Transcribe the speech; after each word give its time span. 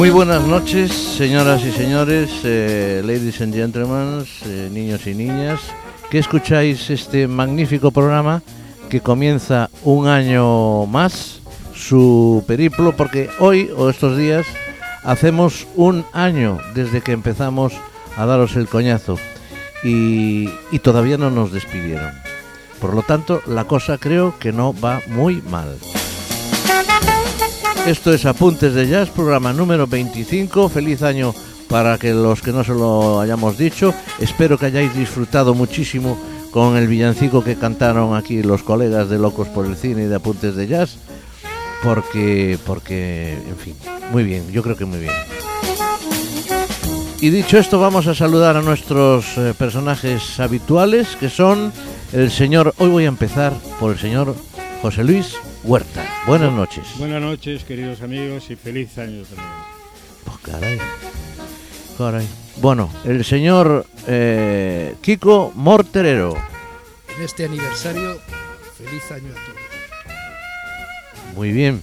Muy 0.00 0.08
buenas 0.08 0.46
noches, 0.46 0.90
señoras 0.92 1.62
y 1.62 1.72
señores, 1.72 2.30
eh, 2.44 3.02
ladies 3.04 3.38
and 3.42 3.52
gentlemen, 3.54 4.24
eh, 4.46 4.70
niños 4.72 5.06
y 5.06 5.14
niñas, 5.14 5.60
que 6.10 6.18
escucháis 6.18 6.88
este 6.88 7.28
magnífico 7.28 7.90
programa 7.90 8.42
que 8.88 9.02
comienza 9.02 9.68
un 9.84 10.08
año 10.08 10.86
más 10.86 11.42
su 11.74 12.42
periplo, 12.46 12.96
porque 12.96 13.28
hoy 13.40 13.70
o 13.76 13.90
estos 13.90 14.16
días 14.16 14.46
hacemos 15.04 15.66
un 15.76 16.06
año 16.14 16.60
desde 16.74 17.02
que 17.02 17.12
empezamos 17.12 17.74
a 18.16 18.24
daros 18.24 18.56
el 18.56 18.68
coñazo 18.68 19.18
y, 19.84 20.48
y 20.72 20.78
todavía 20.78 21.18
no 21.18 21.30
nos 21.30 21.52
despidieron. 21.52 22.12
Por 22.80 22.94
lo 22.94 23.02
tanto, 23.02 23.42
la 23.46 23.64
cosa 23.64 23.98
creo 23.98 24.34
que 24.38 24.50
no 24.50 24.72
va 24.72 25.02
muy 25.08 25.42
mal. 25.42 25.76
Esto 27.90 28.12
es 28.12 28.24
Apuntes 28.24 28.72
de 28.72 28.86
Jazz, 28.86 29.10
programa 29.10 29.52
número 29.52 29.84
25. 29.84 30.68
Feliz 30.68 31.02
año 31.02 31.34
para 31.68 31.98
que 31.98 32.14
los 32.14 32.40
que 32.40 32.52
no 32.52 32.62
se 32.62 32.72
lo 32.72 33.18
hayamos 33.18 33.58
dicho. 33.58 33.92
Espero 34.20 34.56
que 34.56 34.66
hayáis 34.66 34.94
disfrutado 34.94 35.54
muchísimo 35.54 36.16
con 36.52 36.76
el 36.76 36.86
villancico 36.86 37.42
que 37.42 37.56
cantaron 37.56 38.14
aquí 38.14 38.44
los 38.44 38.62
colegas 38.62 39.10
de 39.10 39.18
Locos 39.18 39.48
por 39.48 39.66
el 39.66 39.76
Cine 39.76 40.04
y 40.04 40.06
de 40.06 40.14
Apuntes 40.14 40.54
de 40.54 40.68
Jazz. 40.68 40.98
Porque, 41.82 42.60
porque, 42.64 43.32
en 43.32 43.56
fin, 43.56 43.74
muy 44.12 44.22
bien, 44.22 44.48
yo 44.52 44.62
creo 44.62 44.76
que 44.76 44.84
muy 44.84 45.00
bien. 45.00 45.14
Y 47.20 47.30
dicho 47.30 47.58
esto, 47.58 47.80
vamos 47.80 48.06
a 48.06 48.14
saludar 48.14 48.56
a 48.56 48.62
nuestros 48.62 49.36
eh, 49.36 49.52
personajes 49.58 50.38
habituales, 50.38 51.16
que 51.16 51.28
son 51.28 51.72
el 52.12 52.30
señor, 52.30 52.72
hoy 52.78 52.88
voy 52.88 53.04
a 53.06 53.08
empezar 53.08 53.52
por 53.80 53.90
el 53.90 53.98
señor 53.98 54.36
José 54.80 55.02
Luis 55.02 55.34
Huerta. 55.62 56.04
Buenas 56.26 56.52
noches. 56.52 56.86
Buenas 56.98 57.20
noches, 57.20 57.64
queridos 57.64 58.00
amigos, 58.02 58.50
y 58.50 58.56
feliz 58.56 58.96
año 58.98 59.22
también. 59.24 59.48
Pues 60.24 60.38
caray. 60.38 60.78
Caray. 61.98 62.26
Bueno, 62.56 62.90
el 63.04 63.24
señor 63.24 63.86
eh, 64.06 64.94
Kiko 65.02 65.52
Morterero. 65.54 66.34
En 67.16 67.24
este 67.24 67.44
aniversario, 67.44 68.18
feliz 68.76 69.10
año 69.12 69.32
a 69.32 69.34
todos. 69.34 69.60
Muy 71.34 71.52
bien. 71.52 71.82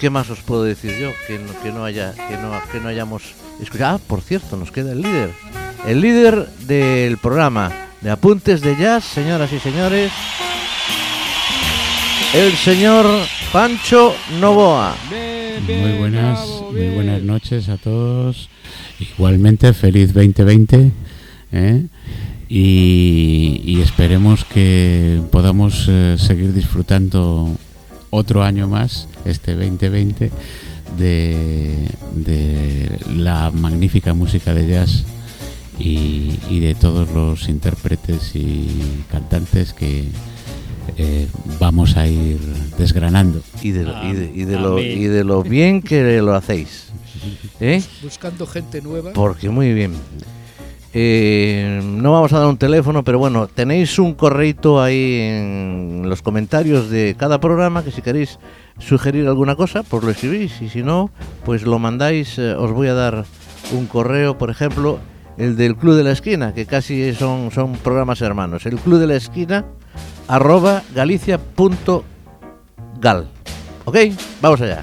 ¿Qué 0.00 0.10
más 0.10 0.28
os 0.30 0.40
puedo 0.40 0.64
decir 0.64 0.98
yo? 0.98 1.10
Que 1.28 1.38
no, 1.38 1.62
que 1.62 1.70
no 1.70 1.84
haya, 1.84 2.12
que 2.14 2.36
no, 2.36 2.60
que 2.72 2.80
no 2.80 2.88
hayamos 2.88 3.34
escuchado. 3.60 3.96
Ah, 3.96 4.00
por 4.04 4.20
cierto, 4.20 4.56
nos 4.56 4.72
queda 4.72 4.92
el 4.92 5.02
líder. 5.02 5.30
El 5.86 6.00
líder 6.00 6.48
del 6.66 7.18
programa 7.18 7.72
de 8.00 8.10
Apuntes 8.10 8.60
de 8.60 8.76
Jazz, 8.76 9.04
señoras 9.04 9.52
y 9.52 9.60
señores. 9.60 10.10
El 12.34 12.52
señor 12.52 13.04
Pancho 13.52 14.14
Novoa. 14.40 14.96
Muy 15.66 15.98
buenas, 15.98 16.62
muy 16.72 16.88
buenas 16.88 17.22
noches 17.22 17.68
a 17.68 17.76
todos. 17.76 18.48
Igualmente, 18.98 19.74
feliz 19.74 20.14
2020. 20.14 20.90
¿eh? 21.52 21.86
Y, 22.48 23.60
y 23.66 23.80
esperemos 23.82 24.46
que 24.46 25.20
podamos 25.30 25.84
eh, 25.90 26.16
seguir 26.18 26.54
disfrutando 26.54 27.54
otro 28.08 28.42
año 28.42 28.66
más, 28.66 29.08
este 29.26 29.54
2020, 29.54 30.30
de, 30.96 31.86
de 32.14 32.98
la 33.14 33.50
magnífica 33.50 34.14
música 34.14 34.54
de 34.54 34.68
jazz 34.68 35.04
y, 35.78 36.38
y 36.48 36.60
de 36.60 36.74
todos 36.74 37.10
los 37.10 37.50
intérpretes 37.50 38.34
y 38.34 38.68
cantantes 39.10 39.74
que 39.74 40.06
eh, 40.96 41.26
vamos 41.60 41.96
a 41.96 42.06
ir 42.06 42.38
desgranando. 42.78 43.40
Y 43.62 43.70
de, 43.70 43.84
lo, 43.84 44.04
y 44.04 44.12
de- 44.14 44.32
y 44.34 44.44
de 44.44 44.58
lo, 44.58 44.78
y 44.80 45.04
de 45.04 45.24
lo 45.24 45.42
bien 45.42 45.82
que 45.82 46.20
lo 46.22 46.34
hacéis. 46.34 46.88
¿Eh? 47.60 47.82
Buscando 48.02 48.46
gente 48.46 48.80
nueva. 48.82 49.12
Porque 49.12 49.48
muy 49.50 49.72
bien. 49.72 49.92
Eh, 50.94 51.80
no 51.82 52.12
vamos 52.12 52.32
a 52.34 52.38
dar 52.40 52.48
un 52.48 52.58
teléfono, 52.58 53.02
pero 53.02 53.18
bueno, 53.18 53.46
tenéis 53.46 53.98
un 53.98 54.12
correito 54.12 54.82
ahí 54.82 55.20
en 55.20 56.02
los 56.06 56.20
comentarios 56.20 56.90
de 56.90 57.14
cada 57.18 57.40
programa 57.40 57.82
que 57.82 57.90
si 57.90 58.02
queréis 58.02 58.38
sugerir 58.78 59.26
alguna 59.26 59.56
cosa, 59.56 59.82
pues 59.84 60.02
lo 60.04 60.10
escribís 60.10 60.60
y 60.60 60.68
si 60.68 60.82
no, 60.82 61.10
pues 61.46 61.62
lo 61.62 61.78
mandáis. 61.78 62.38
eh, 62.38 62.54
os 62.54 62.72
voy 62.72 62.88
a 62.88 62.94
dar 62.94 63.24
un 63.72 63.86
correo, 63.86 64.36
por 64.36 64.50
ejemplo, 64.50 64.98
el 65.38 65.56
del 65.56 65.76
Club 65.76 65.94
de 65.96 66.04
la 66.04 66.12
Esquina, 66.12 66.52
que 66.52 66.66
casi 66.66 67.14
son, 67.14 67.50
son 67.52 67.72
programas 67.72 68.20
hermanos. 68.20 68.66
El 68.66 68.76
Club 68.76 68.98
de 68.98 69.06
la 69.06 69.14
Esquina, 69.16 69.64
arroba 70.32 70.82
galicia.gal. 70.94 72.06
¿Ok? 73.84 73.96
Vamos 74.40 74.62
allá. 74.62 74.82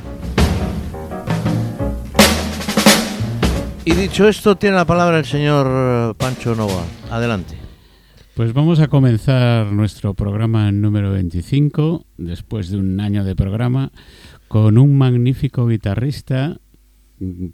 Y 3.83 3.93
dicho 3.93 4.27
esto, 4.27 4.57
tiene 4.57 4.75
la 4.75 4.85
palabra 4.85 5.17
el 5.17 5.25
señor 5.25 6.15
Pancho 6.17 6.53
Nova. 6.53 6.83
Adelante. 7.09 7.57
Pues 8.35 8.53
vamos 8.53 8.79
a 8.79 8.89
comenzar 8.89 9.71
nuestro 9.71 10.13
programa 10.13 10.71
número 10.71 11.09
25, 11.13 12.05
después 12.17 12.69
de 12.69 12.77
un 12.77 12.99
año 12.99 13.23
de 13.23 13.35
programa, 13.35 13.91
con 14.47 14.77
un 14.77 14.99
magnífico 14.99 15.65
guitarrista, 15.65 16.59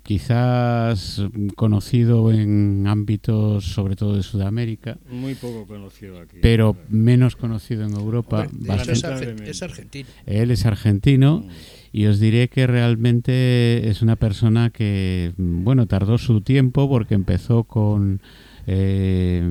quizás 0.03 1.23
conocido 1.55 2.31
en 2.31 2.85
ámbitos 2.87 3.65
sobre 3.65 3.95
todo 3.95 4.15
de 4.15 4.23
Sudamérica, 4.23 4.97
Muy 5.09 5.35
poco 5.35 5.65
conocido 5.67 6.19
aquí. 6.19 6.37
pero 6.41 6.75
menos 6.89 7.35
conocido 7.35 7.83
en 7.85 7.93
Europa. 7.93 8.47
Bastante. 8.51 9.49
es 9.49 9.61
argentino. 9.63 10.07
Él 10.25 10.51
es 10.51 10.65
argentino 10.65 11.39
Mm. 11.45 11.49
y 11.93 12.05
os 12.05 12.19
diré 12.19 12.47
que 12.49 12.67
realmente 12.67 13.89
es 13.89 14.01
una 14.01 14.15
persona 14.15 14.69
que, 14.69 15.33
bueno, 15.37 15.87
tardó 15.87 16.17
su 16.17 16.41
tiempo 16.41 16.87
porque 16.89 17.15
empezó 17.15 17.63
con... 17.63 18.21
eh, 18.67 19.43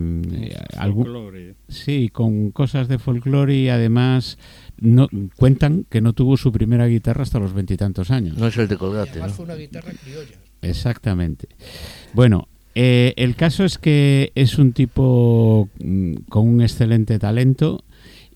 algún, 0.77 1.05
Folclore. 1.05 1.55
Sí, 1.69 2.09
con 2.13 2.51
cosas 2.51 2.89
de 2.89 2.99
folclore 2.99 3.57
y 3.57 3.69
además 3.69 4.39
no, 4.81 5.09
cuentan 5.37 5.87
que 5.89 6.01
no 6.01 6.13
tuvo 6.13 6.37
su 6.37 6.53
primera 6.53 6.87
guitarra 6.87 7.23
hasta 7.23 7.39
los 7.39 7.53
veintitantos 7.53 8.11
años. 8.11 8.37
No 8.37 8.47
es 8.47 8.57
el 8.57 8.69
de 8.69 8.75
Y 8.75 8.79
Colgate, 8.79 9.11
además 9.11 9.31
¿no? 9.31 9.37
fue 9.37 9.45
una 9.45 9.55
guitarra 9.55 9.93
criolla. 9.93 10.37
Exactamente. 10.63 11.49
Bueno, 12.13 12.49
eh, 12.75 13.15
el 13.17 13.37
caso 13.37 13.65
es 13.65 13.79
que 13.79 14.33
es 14.35 14.59
un 14.59 14.73
tipo 14.73 15.69
mm, 15.83 16.15
con 16.29 16.49
un 16.49 16.61
excelente 16.63 17.19
talento 17.19 17.85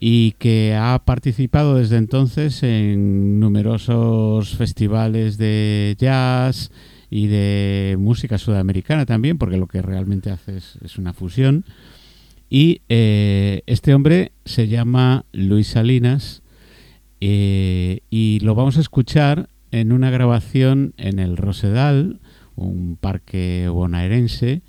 y 0.00 0.32
que 0.32 0.76
ha 0.78 1.00
participado 1.04 1.75
desde 1.76 1.97
entonces 1.97 2.62
en 2.62 3.41
numerosos 3.41 4.56
festivales 4.56 5.38
de 5.38 5.97
jazz 5.99 6.70
y 7.10 7.26
de 7.26 7.97
música 7.99 8.38
sudamericana 8.38 9.06
también, 9.06 9.38
porque 9.38 9.56
lo 9.56 9.66
que 9.66 9.82
realmente 9.82 10.31
hace 10.31 10.59
es, 10.59 10.78
es 10.84 10.99
una 10.99 11.12
fusión. 11.15 11.65
Y 12.50 12.81
eh, 12.88 13.62
este 13.66 13.94
hombre 13.94 14.32
se 14.44 14.69
llama 14.69 15.25
Luis 15.32 15.69
Salinas 15.69 16.42
eh, 17.20 18.00
y 18.10 18.41
lo 18.41 18.54
vamos 18.54 18.78
a 18.78 18.81
escuchar 18.81 19.48
en 19.70 19.92
una 19.92 20.10
grabación 20.10 20.94
en 20.97 21.19
el 21.19 21.37
Rosedal, 21.37 22.20
un 22.56 22.97
parque 22.98 23.69
bonaerense, 23.69 24.62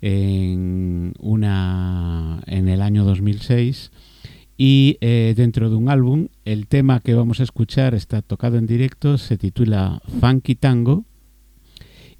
en, 0.00 1.14
una, 1.18 2.40
en 2.46 2.68
el 2.68 2.82
año 2.82 3.04
2006. 3.04 3.90
Y 4.56 4.98
eh, 5.00 5.34
dentro 5.36 5.70
de 5.70 5.76
un 5.76 5.88
álbum, 5.88 6.28
el 6.44 6.68
tema 6.68 7.00
que 7.00 7.14
vamos 7.14 7.40
a 7.40 7.42
escuchar 7.42 7.94
está 7.94 8.22
tocado 8.22 8.58
en 8.58 8.66
directo, 8.66 9.18
se 9.18 9.36
titula 9.36 10.00
Funky 10.20 10.54
Tango 10.54 11.04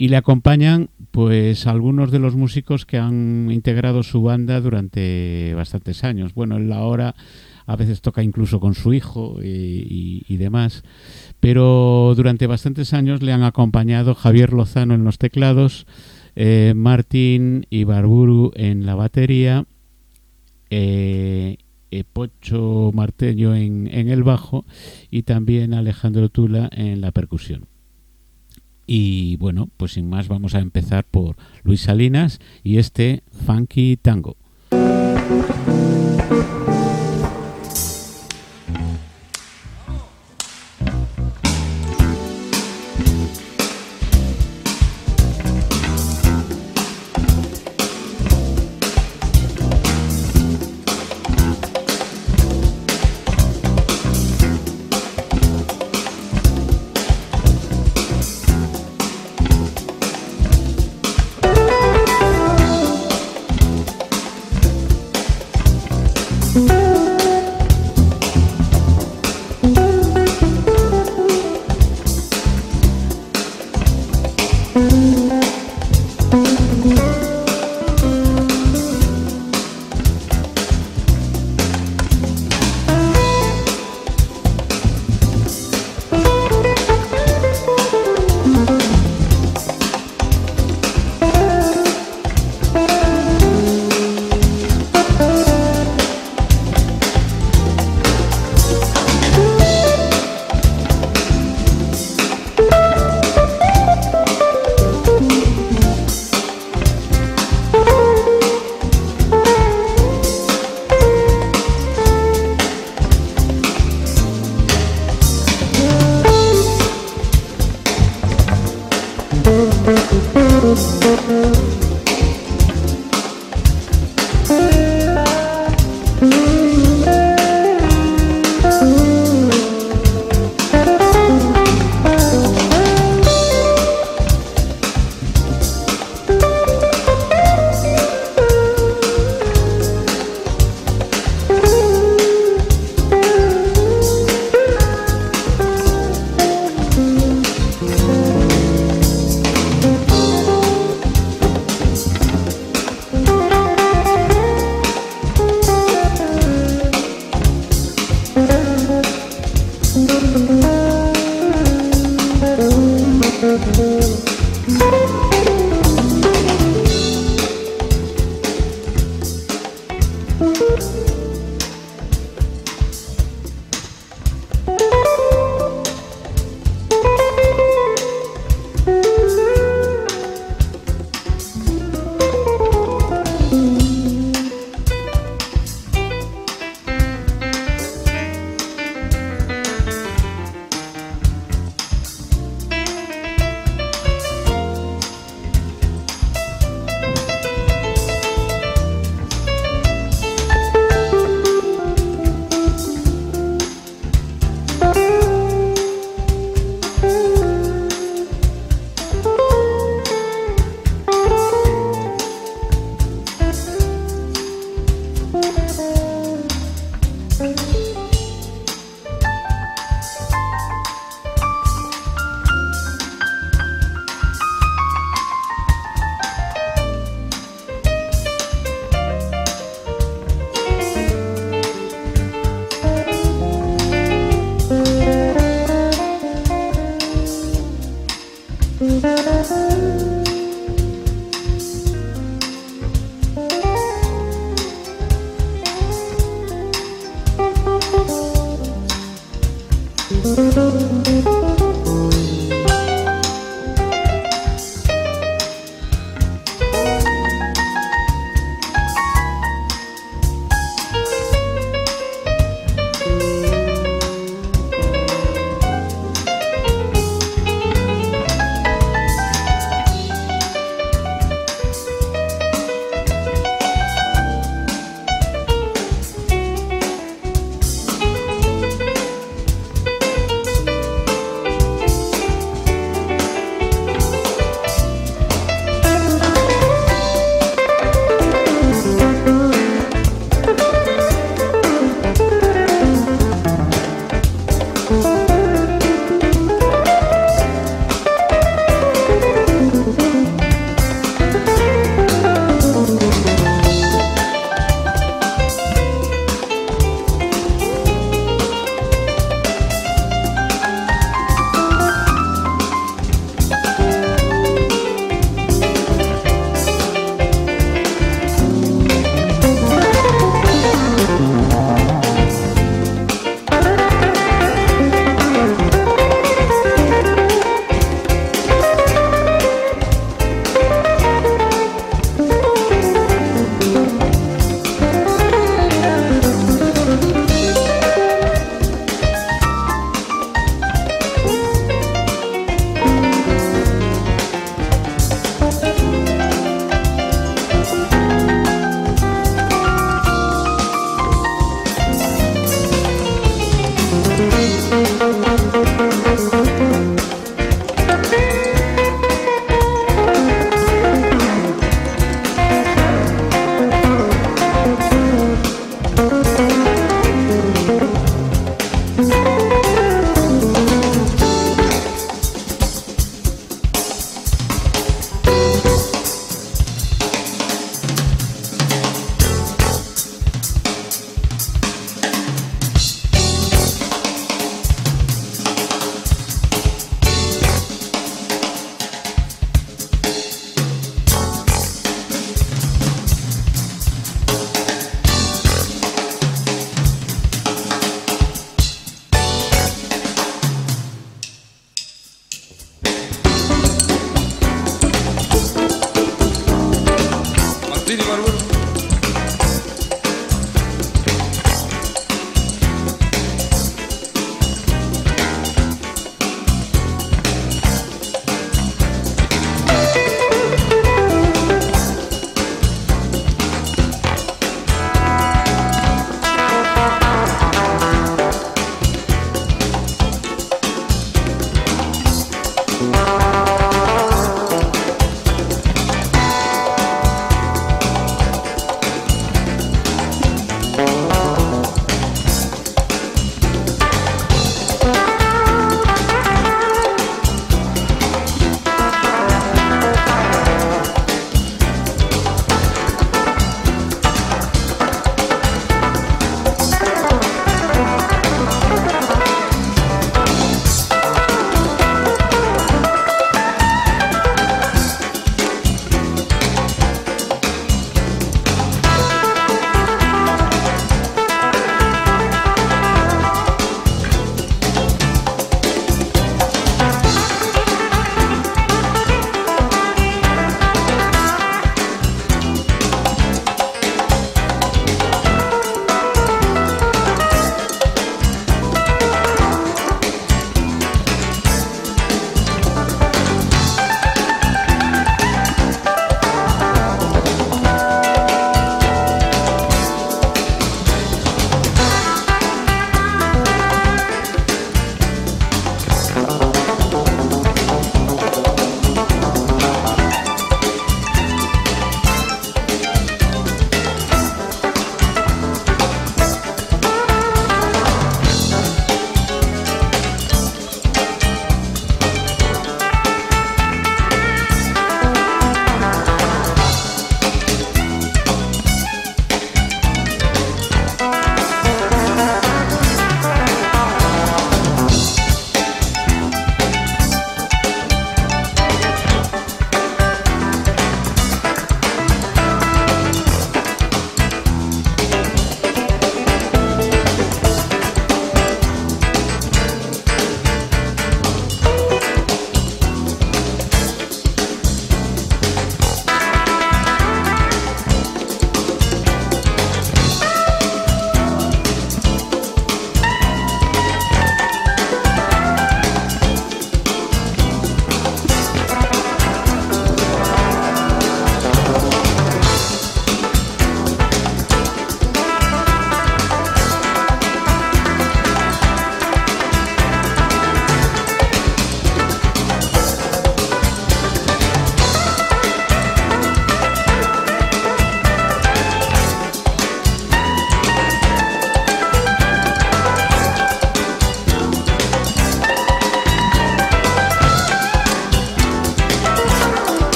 y 0.00 0.08
le 0.08 0.16
acompañan 0.16 0.88
pues 1.10 1.66
algunos 1.66 2.10
de 2.10 2.18
los 2.18 2.36
músicos 2.36 2.86
que 2.86 2.98
han 2.98 3.50
integrado 3.50 4.02
su 4.02 4.22
banda 4.22 4.60
durante 4.60 5.52
bastantes 5.54 6.04
años. 6.04 6.34
Bueno, 6.34 6.56
él 6.56 6.72
ahora 6.72 7.14
a 7.66 7.76
veces 7.76 8.00
toca 8.00 8.22
incluso 8.22 8.58
con 8.58 8.74
su 8.74 8.92
hijo 8.92 9.38
y, 9.42 10.36
demás, 10.36 10.82
pero 11.38 12.14
durante 12.16 12.46
bastantes 12.46 12.92
años 12.94 13.22
le 13.22 13.32
han 13.32 13.44
acompañado 13.44 14.14
Javier 14.14 14.52
Lozano 14.52 14.94
en 14.94 15.04
los 15.04 15.18
teclados, 15.18 15.86
eh, 16.34 16.72
Martín 16.74 17.66
Ibarburu 17.70 18.52
en 18.56 18.86
la 18.86 18.96
batería, 18.96 19.66
eh, 20.70 21.58
eh, 21.92 22.04
Pocho 22.12 22.90
Marteño 22.92 23.54
en, 23.54 23.88
en 23.92 24.08
el 24.08 24.22
bajo 24.22 24.64
y 25.10 25.22
también 25.22 25.74
Alejandro 25.74 26.28
Tula 26.28 26.70
en 26.72 27.00
la 27.00 27.12
percusión. 27.12 27.69
Y 28.92 29.36
bueno, 29.36 29.68
pues 29.76 29.92
sin 29.92 30.08
más 30.08 30.26
vamos 30.26 30.56
a 30.56 30.58
empezar 30.58 31.04
por 31.04 31.36
Luis 31.62 31.82
Salinas 31.82 32.40
y 32.64 32.78
este 32.78 33.22
Funky 33.46 33.96
Tango. 33.96 34.36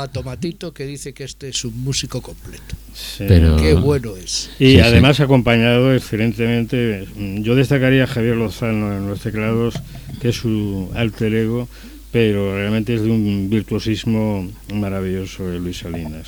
A 0.00 0.08
Tomatito 0.08 0.72
que 0.72 0.84
dice 0.86 1.12
que 1.12 1.24
este 1.24 1.48
es 1.48 1.64
un 1.64 1.82
músico 1.82 2.20
completo. 2.22 2.74
Sí. 2.94 3.24
Pero- 3.28 3.56
Qué 3.56 3.74
bueno 3.74 4.16
es. 4.16 4.50
Y 4.58 4.72
Sí, 4.72 4.80
además 4.80 5.20
acompañado 5.20 5.94
excelentemente, 5.94 7.06
mm, 7.16 7.42
yo 7.42 7.54
destacaría 7.54 8.04
a 8.04 8.06
Javier 8.06 8.36
Lozano 8.36 8.96
en 8.96 9.08
los 9.08 9.20
teclados, 9.20 9.74
que 10.20 10.28
es 10.30 10.36
su 10.36 10.90
alter 10.94 11.34
ego, 11.34 11.68
pero 12.12 12.54
realmente 12.56 12.94
es 12.94 13.02
de 13.02 13.10
un 13.10 13.48
virtuosismo 13.50 14.50
maravilloso 14.74 15.46
de 15.48 15.58
Luis 15.60 15.78
Salinas. 15.78 16.26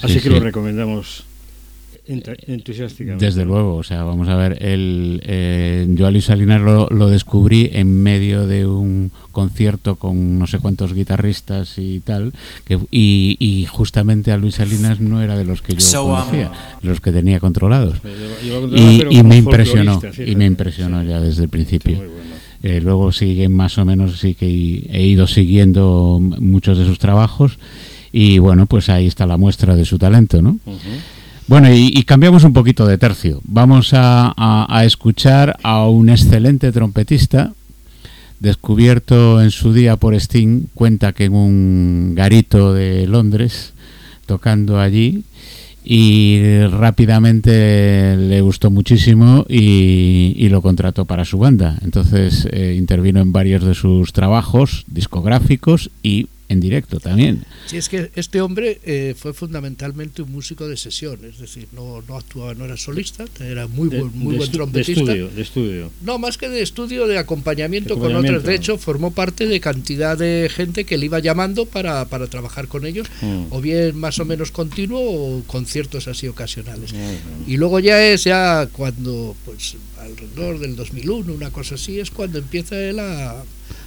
Así 0.00 0.14
Sí, 0.14 0.20
que 0.20 0.28
sí. 0.28 0.28
lo 0.30 0.40
recomendamos 0.40 1.24
entusiásticamente. 2.06 3.24
Desde 3.24 3.44
luego, 3.44 3.76
o 3.76 3.82
sea, 3.82 4.02
vamos 4.04 4.28
a 4.28 4.36
ver, 4.36 4.62
el, 4.62 5.22
eh, 5.24 5.86
yo 5.90 6.06
a 6.06 6.10
Luis 6.10 6.26
Salinas 6.26 6.60
lo, 6.60 6.88
lo 6.90 7.08
descubrí 7.08 7.70
en 7.72 8.02
medio 8.02 8.46
de 8.46 8.66
un 8.66 9.10
concierto 9.32 9.96
con 9.96 10.38
no 10.38 10.46
sé 10.46 10.58
cuántos 10.58 10.92
guitarristas 10.92 11.78
y 11.78 12.00
tal, 12.00 12.32
que, 12.64 12.78
y, 12.90 13.36
y 13.40 13.66
justamente 13.66 14.32
a 14.32 14.36
Luis 14.36 14.56
Salinas 14.56 15.00
no 15.00 15.22
era 15.22 15.36
de 15.36 15.44
los 15.44 15.62
que 15.62 15.74
yo 15.74 15.80
So, 15.80 16.04
um, 16.04 16.10
conocía, 16.12 16.52
de 16.82 16.88
los 16.88 17.00
que 17.00 17.10
tenía 17.12 17.40
controlados. 17.40 18.00
Controlado, 18.00 19.10
Y, 19.10 19.22
me 19.22 19.36
impresionó, 19.36 20.00
y 20.24 20.36
me 20.36 20.46
impresionó 20.46 21.02
Sí, 21.02 21.08
ya 21.08 21.20
desde 21.20 21.44
el 21.44 21.48
principio. 21.48 21.96
bueno. 21.96 22.24
Eh, 22.62 22.80
luego 22.80 23.12
sigue 23.12 23.50
más 23.50 23.76
o 23.76 23.84
menos, 23.84 24.18
sí 24.20 24.34
que 24.34 24.46
he 24.46 25.02
ido 25.06 25.26
siguiendo 25.26 26.18
muchos 26.20 26.78
de 26.78 26.86
sus 26.86 26.98
trabajos 26.98 27.58
y 28.10 28.38
bueno, 28.38 28.64
pues 28.64 28.88
ahí 28.88 29.06
está 29.06 29.26
la 29.26 29.36
muestra 29.36 29.74
de 29.76 29.84
su 29.84 29.98
talento, 29.98 30.40
¿no? 30.40 30.58
Bueno, 31.46 31.68
y, 31.70 32.02
cambiamos 32.04 32.44
un 32.44 32.54
poquito 32.54 32.86
de 32.86 32.96
tercio. 32.96 33.40
Vamos 33.44 33.90
a, 33.92 34.82
escuchar 34.86 35.58
a 35.62 35.86
un 35.86 36.08
excelente 36.08 36.72
trompetista, 36.72 37.52
descubierto 38.40 39.42
en 39.42 39.50
su 39.50 39.74
día 39.74 39.96
por 39.96 40.14
Sting, 40.14 40.68
cuenta 40.74 41.12
que 41.12 41.24
en 41.24 41.34
un 41.34 42.14
garito 42.14 42.72
de 42.72 43.06
Londres, 43.06 43.74
tocando 44.24 44.80
allí, 44.80 45.24
y 45.84 46.62
rápidamente 46.70 48.16
le 48.16 48.40
gustó 48.40 48.70
muchísimo 48.70 49.44
y, 49.46 50.34
y 50.38 50.48
lo 50.48 50.62
contrató 50.62 51.04
para 51.04 51.26
su 51.26 51.36
banda. 51.36 51.76
Entonces 51.82 52.48
eh, 52.50 52.74
intervino 52.78 53.20
en 53.20 53.32
varios 53.32 53.62
de 53.64 53.74
sus 53.74 54.14
trabajos 54.14 54.84
discográficos 54.86 55.90
y 56.02 56.28
en 56.48 56.60
directo 56.60 57.00
también. 57.00 57.44
Sí, 57.66 57.76
es 57.78 57.88
que 57.88 58.10
este 58.16 58.40
hombre 58.42 58.80
eh, 58.84 59.14
fue 59.18 59.32
fundamentalmente 59.32 60.22
un 60.22 60.30
músico 60.32 60.68
de 60.68 60.76
sesión, 60.76 61.18
es 61.24 61.38
decir, 61.38 61.68
no, 61.72 62.02
no 62.06 62.16
actuaba, 62.16 62.54
no 62.54 62.64
era 62.66 62.76
solista, 62.76 63.24
era 63.40 63.66
muy 63.66 63.88
De, 63.88 64.00
buen, 64.00 64.18
muy 64.18 64.32
de 64.32 64.38
buen 64.38 64.48
estu- 64.48 64.52
de 64.52 64.56
trompetista. 64.58 65.00
estudio, 65.00 65.28
de 65.28 65.42
estudio. 65.42 65.90
No, 66.02 66.18
más 66.18 66.36
que 66.36 66.48
de 66.48 66.60
estudio, 66.62 67.06
de 67.06 67.16
acompañamiento, 67.18 67.94
De 67.94 68.00
con 68.00 68.14
otros. 68.16 68.42
De 68.44 68.54
hecho, 68.54 68.76
formó 68.78 69.10
parte 69.12 69.46
de 69.46 69.58
cantidad 69.60 70.18
de 70.18 70.50
gente 70.54 70.84
que 70.84 70.98
le 70.98 71.06
iba 71.06 71.18
llamando 71.18 71.64
para, 71.66 72.04
para 72.06 72.26
trabajar 72.26 72.68
con 72.68 72.84
ellos, 72.86 73.08
Mm. 73.22 73.46
o 73.50 73.60
bien 73.60 73.96
más 73.98 74.18
o 74.18 74.24
menos 74.24 74.50
continuo 74.50 75.00
o 75.00 75.42
conciertos 75.46 76.08
así 76.08 76.28
ocasionales. 76.28 76.92
Y 77.46 77.56
luego 77.56 77.80
ya 77.80 78.04
es 78.06 78.24
ya 78.24 78.68
cuando, 78.70 79.34
pues 79.44 79.76
alrededor 79.98 80.58
del 80.58 80.76
2001, 80.76 81.32
una 81.32 81.50
cosa 81.50 81.76
así, 81.76 81.98
es 82.00 82.10
cuando 82.10 82.38
empieza 82.38 82.76
él 82.78 82.98
a 82.98 83.42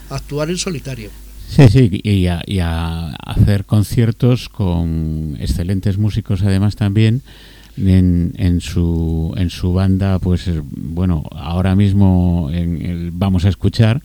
actuar 0.10 0.50
en 0.50 0.58
solitario. 0.58 1.12
Sí, 1.48 1.68
sí, 1.70 2.02
y 2.04 2.28
a, 2.28 2.44
y 2.46 2.60
a 2.60 3.10
hacer 3.16 3.66
conciertos 3.66 4.50
con 4.50 5.38
excelentes 5.40 5.98
músicos 5.98 6.44
además 6.44 6.76
también 6.76 7.22
en, 7.78 8.34
en 8.38 8.60
su 8.62 9.34
en 9.38 9.50
su 9.50 9.74
banda, 9.74 10.20
pues 10.20 10.48
eh, 10.48 10.62
bueno, 10.76 11.24
ahora 11.32 11.76
mismo 11.76 12.50
en 12.52 12.82
el- 12.86 13.12
vamos 13.12 13.46
a 13.46 13.50
escuchar 13.50 14.02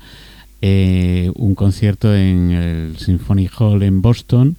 eh, 0.63 1.31
un 1.35 1.55
concierto 1.55 2.15
en 2.15 2.51
el 2.53 2.97
Symphony 2.99 3.49
Hall 3.59 3.83
en 3.83 4.03
Boston 4.03 4.57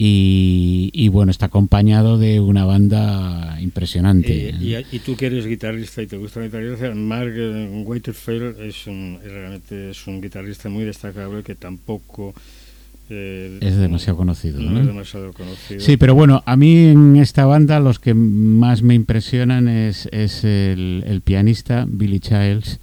y, 0.00 0.90
y, 0.92 1.08
bueno, 1.08 1.30
está 1.32 1.46
acompañado 1.46 2.18
de 2.18 2.38
una 2.38 2.64
banda 2.64 3.58
impresionante. 3.60 4.54
Y, 4.60 4.74
y- 4.76 4.86
y 4.92 4.98
tú 5.00 5.16
que 5.16 5.26
eres 5.26 5.44
guitarrista 5.46 6.02
y 6.02 6.06
te 6.06 6.16
gusta 6.16 6.38
la 6.40 6.46
guitarrista, 6.46 6.94
Mark 6.94 7.32
eh, 7.36 7.82
Waterfield 7.84 8.60
es 8.60 8.86
un, 8.86 9.18
realmente 9.24 9.90
es 9.90 10.06
un 10.06 10.20
guitarrista 10.20 10.68
muy 10.68 10.84
destacable 10.84 11.42
que 11.42 11.56
tampoco 11.56 12.32
eh, 13.10 13.58
Es 13.60 13.76
demasiado 13.76 14.16
conocido, 14.18 14.60
no 14.60 14.70
¿no? 14.70 14.80
es 14.82 14.86
demasiado 14.86 15.32
conocido. 15.32 15.80
Sí, 15.80 15.96
pero 15.96 16.14
bueno, 16.14 16.42
a 16.46 16.56
mí 16.56 16.76
en 16.86 17.16
esta 17.16 17.44
banda 17.46 17.80
los 17.80 17.98
que 17.98 18.14
más 18.14 18.82
me 18.82 18.94
impresionan 18.94 19.66
es, 19.66 20.08
es 20.12 20.44
el, 20.44 21.02
el 21.06 21.22
pianista 21.22 21.86
Billy 21.88 22.20
Childs, 22.20 22.78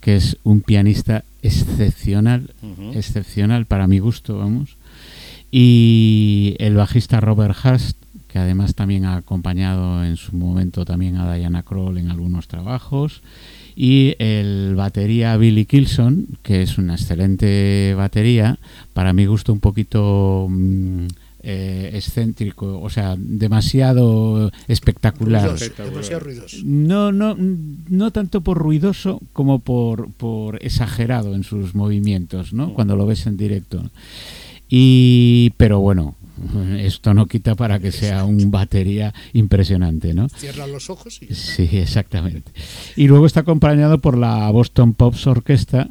que 0.00 0.16
es 0.16 0.36
un 0.42 0.60
pianista 0.60 1.24
excepcional, 1.42 2.50
excepcional 2.94 3.64
para 3.66 3.86
mi 3.86 3.98
gusto, 3.98 4.36
vamos. 4.38 4.76
Y 5.50 6.56
el 6.58 6.74
bajista 6.76 7.20
Robert 7.20 7.56
Hurst, 7.64 7.96
que 8.28 8.38
además 8.38 8.74
también 8.74 9.04
ha 9.04 9.16
acompañado 9.16 10.04
en 10.04 10.16
su 10.16 10.36
momento 10.36 10.84
también 10.84 11.16
a 11.16 11.34
Diana 11.34 11.62
Kroll 11.62 11.98
en 11.98 12.10
algunos 12.10 12.46
trabajos. 12.46 13.22
Y 13.74 14.14
el 14.18 14.74
batería 14.76 15.36
Billy 15.36 15.64
Kilson, 15.64 16.26
que 16.42 16.62
es 16.62 16.78
una 16.78 16.94
excelente 16.94 17.94
batería, 17.96 18.58
para 18.92 19.12
mi 19.12 19.26
gusto 19.26 19.52
un 19.52 19.60
poquito 19.60 20.46
mm, 20.48 21.06
eh, 21.42 21.90
excéntrico, 21.94 22.80
o 22.80 22.90
sea, 22.90 23.16
demasiado 23.18 24.52
espectacular. 24.68 25.42
Ruidoso, 25.42 25.64
Espectacular. 25.64 25.92
demasiado 25.94 26.20
ruidoso. 26.20 26.56
No, 26.64 27.12
no, 27.12 27.34
no 27.38 28.10
tanto 28.10 28.42
por 28.42 28.58
ruidoso 28.58 29.20
como 29.32 29.60
por, 29.60 30.10
por 30.12 30.62
exagerado 30.62 31.34
en 31.34 31.42
sus 31.44 31.74
movimientos, 31.74 32.52
¿no? 32.52 32.74
Cuando 32.74 32.94
lo 32.94 33.06
ves 33.06 33.26
en 33.26 33.38
directo. 33.38 33.82
Y, 34.70 35.50
pero 35.56 35.80
bueno, 35.80 36.14
esto 36.78 37.12
no 37.12 37.26
quita 37.26 37.54
para 37.54 37.78
que 37.80 37.92
sea 37.92 38.24
un 38.24 38.50
batería 38.50 39.12
impresionante, 39.32 40.14
¿no? 40.14 40.28
Cierra 40.28 40.66
los 40.66 40.88
ojos 40.90 41.20
y 41.22 41.34
Sí, 41.34 41.68
exactamente. 41.72 42.52
Y 42.96 43.08
luego 43.08 43.26
está 43.26 43.40
acompañado 43.40 44.00
por 44.00 44.16
la 44.16 44.48
Boston 44.50 44.94
Pops 44.94 45.26
Orquesta, 45.26 45.88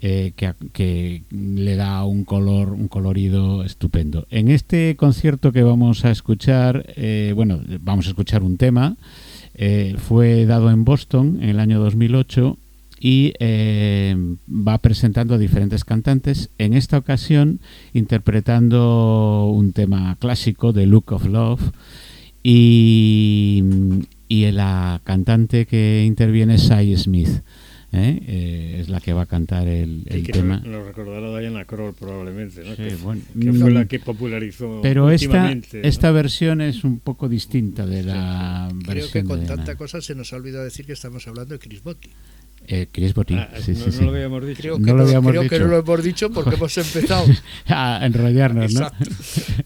eh, 0.00 0.32
que, 0.36 0.52
que 0.72 1.22
le 1.30 1.74
da 1.76 2.04
un 2.04 2.24
color, 2.24 2.70
un 2.70 2.86
colorido 2.88 3.64
estupendo. 3.64 4.26
En 4.30 4.48
este 4.48 4.94
concierto 4.96 5.50
que 5.52 5.62
vamos 5.62 6.04
a 6.04 6.10
escuchar, 6.10 6.84
eh, 6.96 7.32
bueno, 7.34 7.60
vamos 7.80 8.06
a 8.06 8.10
escuchar 8.10 8.42
un 8.42 8.56
tema. 8.58 8.96
eh, 9.54 9.96
fue 9.98 10.46
dado 10.46 10.70
en 10.70 10.84
Boston 10.84 11.38
en 11.42 11.48
el 11.48 11.58
año 11.58 11.80
2008 11.80 12.56
y 13.00 13.32
eh, 13.38 14.16
va 14.48 14.78
presentando 14.78 15.34
a 15.34 15.38
diferentes 15.38 15.84
cantantes. 15.84 16.50
En 16.58 16.74
esta 16.74 16.98
ocasión 16.98 17.60
interpretando 17.92 19.50
un 19.52 19.72
tema 19.72 20.16
clásico 20.18 20.72
de 20.72 20.86
Look 20.86 21.12
of 21.12 21.26
Love 21.26 21.72
y, 22.42 23.62
y 24.28 24.50
la 24.52 25.00
cantante 25.04 25.66
que 25.66 26.04
interviene 26.06 26.54
es 26.54 26.62
Sai 26.62 26.96
Smith. 26.96 27.42
¿eh? 27.92 28.20
Eh, 28.26 28.78
es 28.80 28.88
la 28.88 29.00
que 29.00 29.12
va 29.12 29.22
a 29.22 29.26
cantar 29.26 29.66
el, 29.66 30.02
Y 30.08 30.14
el 30.16 30.22
que 30.24 30.32
tema. 30.32 30.62
Lo 30.64 30.84
recordará 30.84 31.38
Diana 31.38 31.64
Kroll 31.64 31.94
probablemente, 31.94 32.62
¿no? 32.62 32.70
Sí, 32.76 32.82
que, 32.82 32.96
bueno, 32.96 33.22
que 33.40 33.52
fue 33.52 33.70
mm, 33.70 33.74
la 33.74 33.84
que 33.86 33.98
popularizó 33.98 34.80
Pero 34.82 35.10
esta, 35.10 35.54
¿no? 35.54 35.62
esta 35.82 36.10
versión 36.10 36.60
es 36.60 36.84
un 36.84 37.00
poco 37.00 37.28
distinta 37.28 37.86
de 37.86 38.02
la 38.02 38.68
creo 38.86 39.10
que 39.10 39.24
con 39.24 39.40
de 39.40 39.46
tanta 39.46 39.64
Diana. 39.64 39.78
cosa 39.78 40.00
se 40.00 40.14
nos 40.14 40.32
ha 40.32 40.36
olvidado 40.36 40.64
decir 40.64 40.86
que 40.86 40.92
estamos 40.92 41.26
hablando 41.26 41.54
de 41.54 41.60
Chris 41.60 41.82
Botti. 41.82 42.10
Eh, 42.70 42.86
Chris 42.92 43.14
Botti, 43.14 43.34
Ah, 43.34 43.48
sí, 43.62 43.72
no, 43.72 43.78
sí, 43.78 43.84
no 43.86 43.92
sí. 43.92 44.04
lo 44.04 44.10
habíamos 44.10 44.46
dicho. 44.46 44.60
Creo 44.60 44.78
No 44.78 44.84
que, 44.84 44.90
lo 44.90 44.96
no, 44.98 45.02
habíamos 45.04 45.30
creo 45.30 45.42
que 45.42 45.48
dicho. 45.48 45.64
no 45.64 45.70
lo 45.70 45.78
hemos 45.78 46.02
dicho 46.04 46.30
porque 46.30 46.54
hemos 46.56 46.76
empezado. 46.78 47.24
a 47.66 48.00
enrollarnos, 48.04 48.74
¿no? 48.74 48.90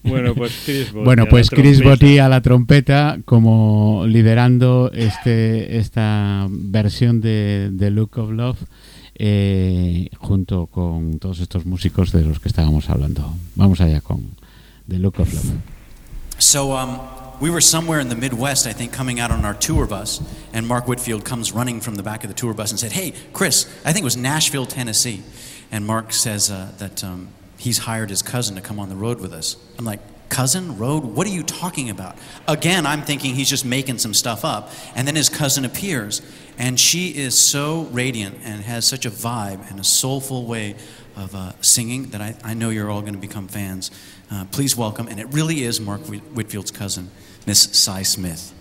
Bueno, 0.03 0.33
pues 0.35 0.61
Chris 0.65 0.93
Botti. 0.93 1.03
Bueno, 1.05 1.23
a 1.23 1.25
la 1.25 1.29
pues 1.29 1.49
Chris. 1.49 1.83
Botti 1.83 2.17
a 2.19 2.29
la 2.29 2.41
trompeta 2.41 3.19
como 3.25 4.05
liderando 4.07 4.89
este 4.93 5.77
esta 5.79 6.47
versión 6.49 7.19
de, 7.19 7.69
de 7.73 7.91
Look 7.91 8.17
of 8.19 8.31
Love 8.31 8.59
eh, 9.15 10.09
junto 10.17 10.67
con 10.67 11.19
todos 11.19 11.39
estos 11.41 11.65
músicos 11.65 12.11
de 12.13 12.23
los 12.23 12.39
que 12.39 12.47
estábamos 12.47 12.89
hablando. 12.89 13.33
Vamos 13.55 13.81
allá 13.81 13.99
con 13.99 14.21
The 14.87 14.97
Look 14.99 15.19
of 15.19 15.33
Love. 15.33 15.51
So 16.37 16.73
um, 16.75 16.97
we 17.43 17.49
were 17.49 17.59
somewhere 17.59 17.99
in 17.99 18.07
the 18.07 18.15
Midwest, 18.15 18.65
I 18.65 18.71
think, 18.71 18.93
coming 18.93 19.19
out 19.19 19.29
on 19.29 19.43
our 19.43 19.53
tour 19.53 19.85
bus, 19.85 20.21
and 20.53 20.65
Mark 20.65 20.87
Whitfield 20.87 21.25
comes 21.25 21.51
running 21.51 21.81
from 21.81 21.95
the 21.95 22.01
back 22.01 22.23
of 22.23 22.29
the 22.29 22.33
tour 22.33 22.53
bus 22.53 22.71
and 22.71 22.79
said, 22.79 22.93
"Hey, 22.93 23.13
Chris, 23.33 23.65
I 23.83 23.91
think 23.91 24.03
it 24.03 24.05
was 24.05 24.15
Nashville, 24.15 24.65
Tennessee," 24.65 25.21
and 25.69 25.85
Mark 25.85 26.13
says 26.13 26.49
uh, 26.49 26.71
that 26.77 27.03
um, 27.03 27.27
he's 27.57 27.79
hired 27.79 28.09
his 28.11 28.21
cousin 28.21 28.55
to 28.55 28.61
come 28.61 28.79
on 28.79 28.87
the 28.87 28.95
road 28.95 29.19
with 29.19 29.33
us. 29.33 29.57
I'm 29.77 29.83
like. 29.83 29.99
Cousin, 30.29 30.79
road, 30.79 31.03
what 31.03 31.27
are 31.27 31.29
you 31.29 31.43
talking 31.43 31.91
about? 31.91 32.17
Again, 32.47 32.87
I'm 32.87 33.03
thinking 33.03 33.35
he's 33.35 33.49
just 33.49 33.65
making 33.65 33.99
some 33.99 34.15
stuff 34.15 34.43
up. 34.43 34.71
And 34.95 35.07
then 35.07 35.15
his 35.15 35.29
cousin 35.29 35.63
appears, 35.63 36.23
and 36.57 36.79
she 36.79 37.09
is 37.09 37.39
so 37.39 37.83
radiant 37.91 38.39
and 38.43 38.63
has 38.63 38.83
such 38.83 39.05
a 39.05 39.11
vibe 39.11 39.69
and 39.69 39.79
a 39.79 39.83
soulful 39.83 40.47
way 40.47 40.75
of 41.15 41.35
uh, 41.35 41.51
singing 41.61 42.09
that 42.09 42.21
I, 42.21 42.35
I 42.43 42.55
know 42.55 42.71
you're 42.71 42.89
all 42.89 43.01
going 43.01 43.13
to 43.13 43.19
become 43.19 43.47
fans. 43.47 43.91
Uh, 44.31 44.45
please 44.45 44.75
welcome, 44.75 45.07
and 45.07 45.19
it 45.19 45.27
really 45.31 45.61
is 45.63 45.79
Mark 45.79 46.01
Whitfield's 46.01 46.71
cousin, 46.71 47.11
Miss 47.45 47.59
Cy 47.73 48.03
Smith. 48.03 48.52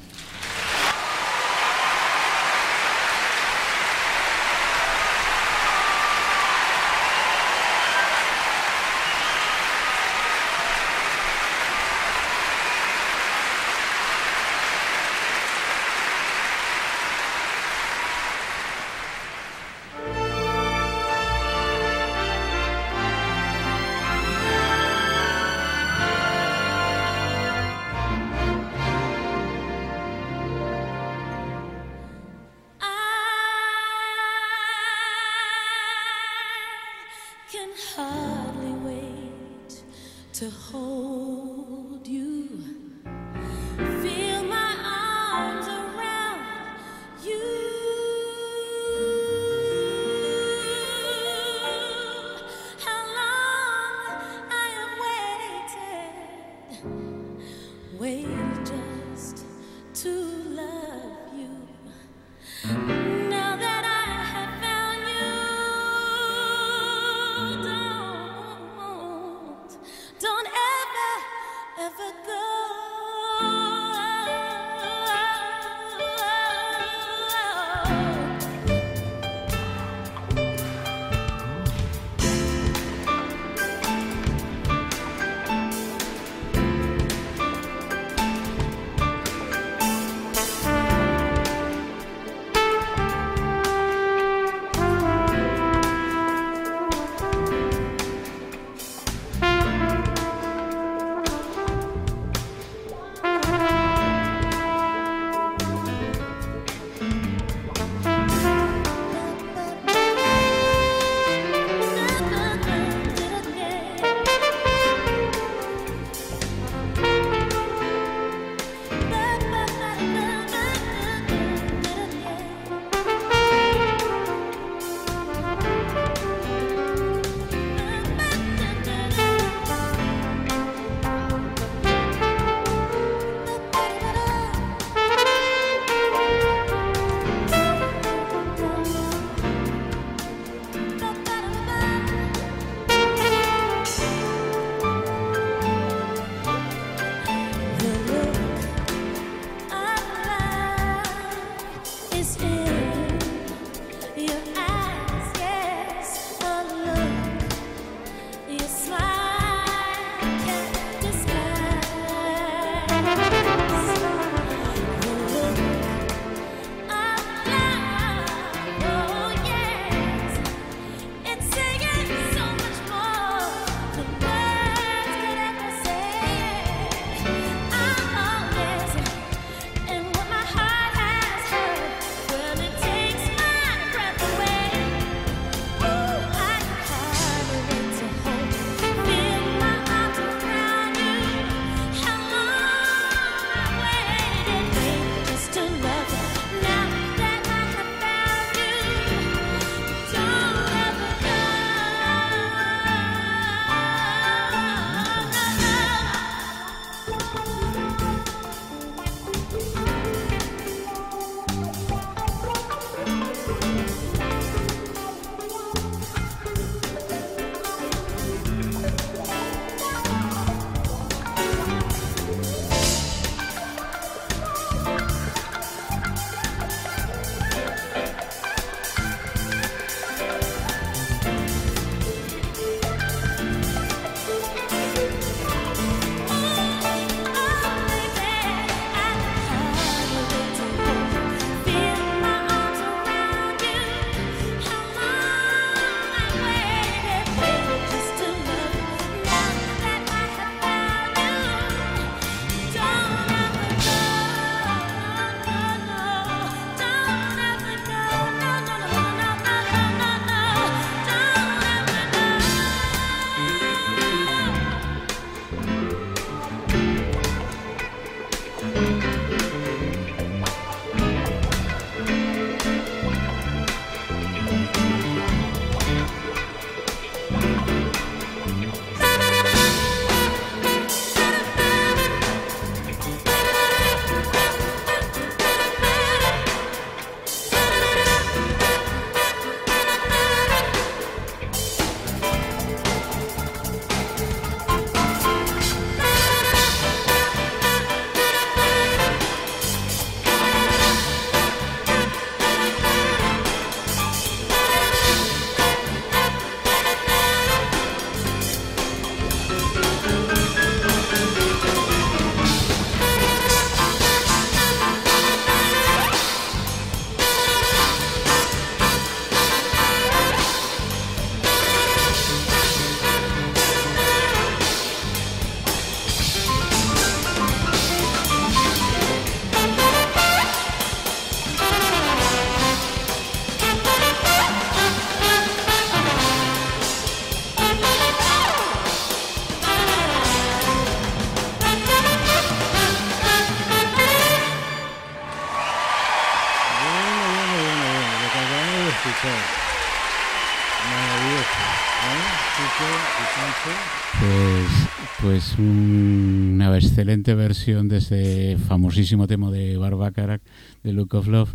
Excelente 357.13 357.35
versión 357.35 357.89
de 357.89 357.99
ese 357.99 358.57
famosísimo 358.69 359.27
tema 359.27 359.51
de 359.51 359.77
Barbacarac, 359.77 360.41
de 360.83 360.93
Look 360.95 361.15
of 361.15 361.27
Love. 361.29 361.55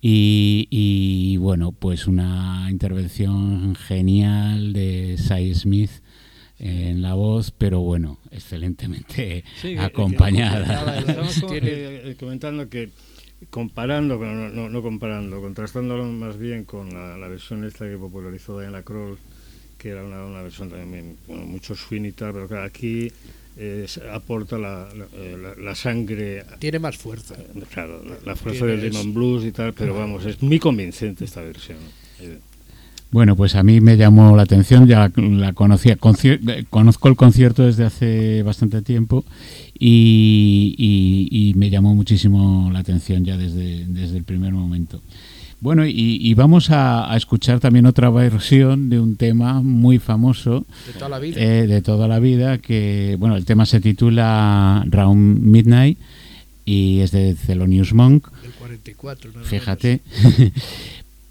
Y, 0.00 0.68
y, 0.70 1.36
bueno, 1.38 1.72
pues 1.72 2.06
una 2.06 2.68
intervención 2.70 3.74
genial 3.74 4.72
de 4.72 5.16
Cy 5.18 5.54
Smith 5.54 5.90
en 6.60 7.02
la 7.02 7.14
voz, 7.14 7.50
pero 7.50 7.80
bueno, 7.80 8.18
excelentemente 8.30 9.42
Sí, 9.60 9.74
que- 9.74 9.80
acompañada. 9.80 10.98
Estamos 11.00 11.40
co- 11.40 11.48
eh, 11.52 12.14
comentando 12.20 12.68
que 12.68 12.90
comparando, 13.50 14.18
no, 14.18 14.50
no, 14.50 14.68
no 14.68 14.82
comparando, 14.82 15.40
contrastándolo 15.40 16.04
más 16.04 16.38
bien 16.38 16.64
con 16.64 16.94
la, 16.94 17.16
la 17.18 17.26
versión 17.26 17.64
esta 17.64 17.88
que 17.88 17.96
popularizó 17.96 18.60
Diana 18.60 18.82
Kroll, 18.84 19.18
que 19.78 19.88
era 19.88 20.04
una, 20.04 20.24
una 20.24 20.42
versión 20.42 20.70
también 20.70 21.16
con 21.26 21.50
mucho 21.50 21.74
swing 21.74 22.04
y 22.04 22.12
tal, 22.12 22.32
pero 22.34 22.46
claro, 22.46 22.64
aquí 22.66 23.10
eh, 23.56 23.86
aporta 24.12 24.56
la, 24.58 24.88
la, 24.94 25.36
la- 25.36 25.54
la 25.62 25.74
sangre, 25.74 26.44
Tiene 26.58 26.78
más 26.78 26.96
fuerza. 26.96 27.34
claro, 27.72 28.02
la, 28.04 28.16
la 28.24 28.36
fuerza 28.36 28.64
del 28.66 28.80
Demon 28.80 29.12
Blues 29.14 29.44
y 29.44 29.52
tal, 29.52 29.72
pero 29.74 29.94
vamos, 29.94 30.24
es 30.26 30.42
muy 30.42 30.58
convincente 30.58 31.24
esta 31.24 31.40
versión. 31.42 31.78
Eh, 32.20 32.38
Bueno, 33.10 33.36
pues 33.36 33.54
a 33.56 33.62
mí 33.62 33.80
me 33.82 33.98
llamó 33.98 34.34
la 34.36 34.42
atención, 34.44 34.86
ya 34.86 35.10
la 35.16 35.52
conocía, 35.52 35.98
eh, 36.24 36.64
conozco 36.70 37.08
el 37.08 37.16
concierto 37.16 37.62
desde 37.66 37.84
hace 37.84 38.42
bastante 38.42 38.80
tiempo 38.80 39.22
y, 39.78 40.74
y- 40.78 41.50
y 41.50 41.54
me 41.54 41.68
llamó 41.68 41.94
muchísimo 41.94 42.70
la 42.72 42.78
atención 42.78 43.22
ya 43.24 43.36
desde, 43.36 43.84
desde 43.86 44.16
el 44.16 44.24
primer 44.24 44.52
momento. 44.52 45.02
Bueno, 45.62 45.86
y, 45.86 45.92
y 46.20 46.34
vamos 46.34 46.70
a, 46.70 47.10
a 47.12 47.16
escuchar 47.16 47.60
también 47.60 47.86
otra 47.86 48.10
versión 48.10 48.90
de 48.90 48.98
un 48.98 49.14
tema 49.16 49.62
muy 49.62 49.98
famoso 50.00 50.66
De 50.88 50.92
toda 50.94 51.08
la 51.08 51.18
vida. 51.20 51.36
eh, 51.40 51.66
de 51.68 51.80
toda 51.82 52.08
la 52.08 52.18
vida, 52.18 52.58
que 52.58 53.16
bueno, 53.18 53.36
el 53.36 53.44
tema 53.44 53.64
se 53.64 53.80
titula 53.80 54.84
Round 54.90 55.38
Midnight 55.40 55.98
y 56.64 56.98
es 57.00 57.12
de 57.12 57.34
Thelonious 57.36 57.94
Monk. 57.94 58.26
del 58.42 58.50
44. 58.52 59.30
nada 59.34 59.44
Fíjate. 59.46 60.00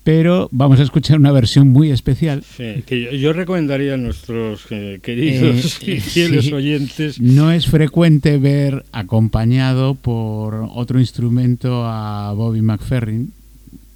Pero 0.03 0.49
vamos 0.51 0.79
a 0.79 0.83
escuchar 0.83 1.19
una 1.19 1.31
versión 1.31 1.67
muy 1.67 1.91
especial. 1.91 2.43
sí, 2.57 2.83
que 2.87 3.01
yo, 3.03 3.11
yo 3.11 3.33
recomendaría 3.33 3.93
a 3.93 3.97
nuestros 3.97 4.61
eh, 4.71 4.99
queridos 5.03 5.77
Eh, 5.83 5.91
y 5.97 5.99
fieles 5.99 6.45
sí. 6.45 6.53
oyentes 6.53 7.19
No 7.21 7.51
es 7.51 7.67
frecuente 7.67 8.37
ver 8.39 8.83
acompañado 8.93 9.93
por 9.93 10.67
otro 10.73 10.99
instrumento 10.99 11.85
a 11.85 12.33
Bobby 12.33 12.61
McFerrin. 12.61 13.31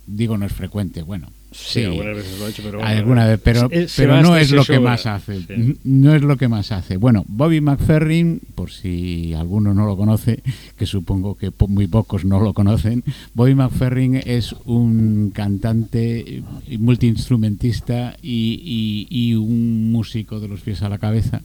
Digo, 0.08 0.38
no 0.38 0.46
es 0.46 0.54
frecuente, 0.54 1.02
bueno. 1.02 1.28
Sí, 1.52 1.80
Sí, 1.80 1.84
algunas 1.86 2.16
veces 2.18 2.38
lo 2.38 2.46
ha 2.46 2.50
hecho, 2.50 2.62
pero 2.66 2.80
bueno, 2.80 2.92
alguna 2.98 3.26
vez, 3.28 3.40
pero, 3.42 3.70
es- 3.72 3.90
se 3.90 4.02
pero 4.04 4.22
no 4.22 4.36
es 4.36 4.52
lo 4.52 4.62
que 4.66 4.76
sobra. 4.76 4.80
más 4.92 5.06
hace. 5.06 5.40
Sí. 5.42 5.78
No 5.86 6.14
es 6.14 6.22
lo 6.22 6.36
que 6.36 6.50
más 6.50 6.74
hace. 6.74 6.98
Bueno, 6.98 7.24
Bobby 7.30 7.62
McFerrin, 7.62 8.42
por 8.56 8.72
si 8.72 9.34
alguno 9.34 9.74
no 9.74 9.86
lo 9.86 9.96
conoce, 9.96 10.44
que 10.78 10.86
supongo 10.86 11.36
que 11.36 11.52
muy 11.70 11.88
pocos 11.88 12.26
no 12.26 12.42
lo 12.42 12.54
conocen, 12.54 13.06
Bobby 13.36 13.56
McFerrin 13.56 14.16
es 14.26 14.54
un 14.66 15.32
cantante 15.34 16.40
eh, 16.40 16.44
multiinstrumentista 16.78 18.18
y, 18.22 19.08
y- 19.10 19.30
y 19.30 19.34
un 19.36 19.92
músico 19.92 20.40
de 20.40 20.48
los 20.50 20.62
pies 20.62 20.82
a 20.82 20.90
la 20.90 20.98
cabeza 20.98 21.42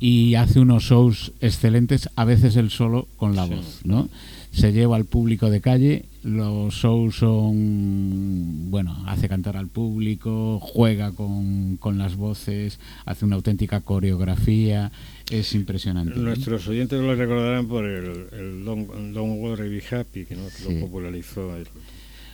y 0.00 0.34
hace 0.34 0.58
unos 0.60 0.84
shows 0.84 1.32
excelentes, 1.40 2.08
a 2.16 2.24
veces 2.24 2.56
él 2.56 2.70
solo 2.70 3.06
con 3.16 3.36
la 3.36 3.46
Sí. 3.46 3.54
voz, 3.54 3.80
¿no? 3.84 4.08
Se 4.52 4.70
lleva 4.72 4.96
al 4.96 5.06
público 5.06 5.48
de 5.48 5.62
calle, 5.62 6.04
los 6.22 6.74
shows 6.74 7.16
son, 7.16 8.70
bueno, 8.70 8.94
hace 9.06 9.26
cantar 9.28 9.56
al 9.56 9.68
público, 9.68 10.60
juega 10.60 11.10
con, 11.12 11.78
con 11.78 11.96
las 11.96 12.16
voces, 12.16 12.78
hace 13.06 13.24
una 13.24 13.36
auténtica 13.36 13.80
coreografía, 13.80 14.92
es 15.30 15.54
impresionante. 15.54 16.18
Nuestros 16.18 16.68
oyentes 16.68 17.00
lo 17.00 17.14
recordarán 17.14 17.66
por 17.66 17.86
el, 17.86 18.26
el 18.32 18.64
Don't, 18.64 18.88
Don't 19.14 19.40
Worry 19.40 19.70
Be 19.70 19.82
Happy, 19.90 20.26
que, 20.26 20.36
¿no? 20.36 20.44
que 20.44 20.50
Sí. 20.50 20.74
lo 20.74 20.80
popularizó. 20.80 21.56
él. 21.56 21.66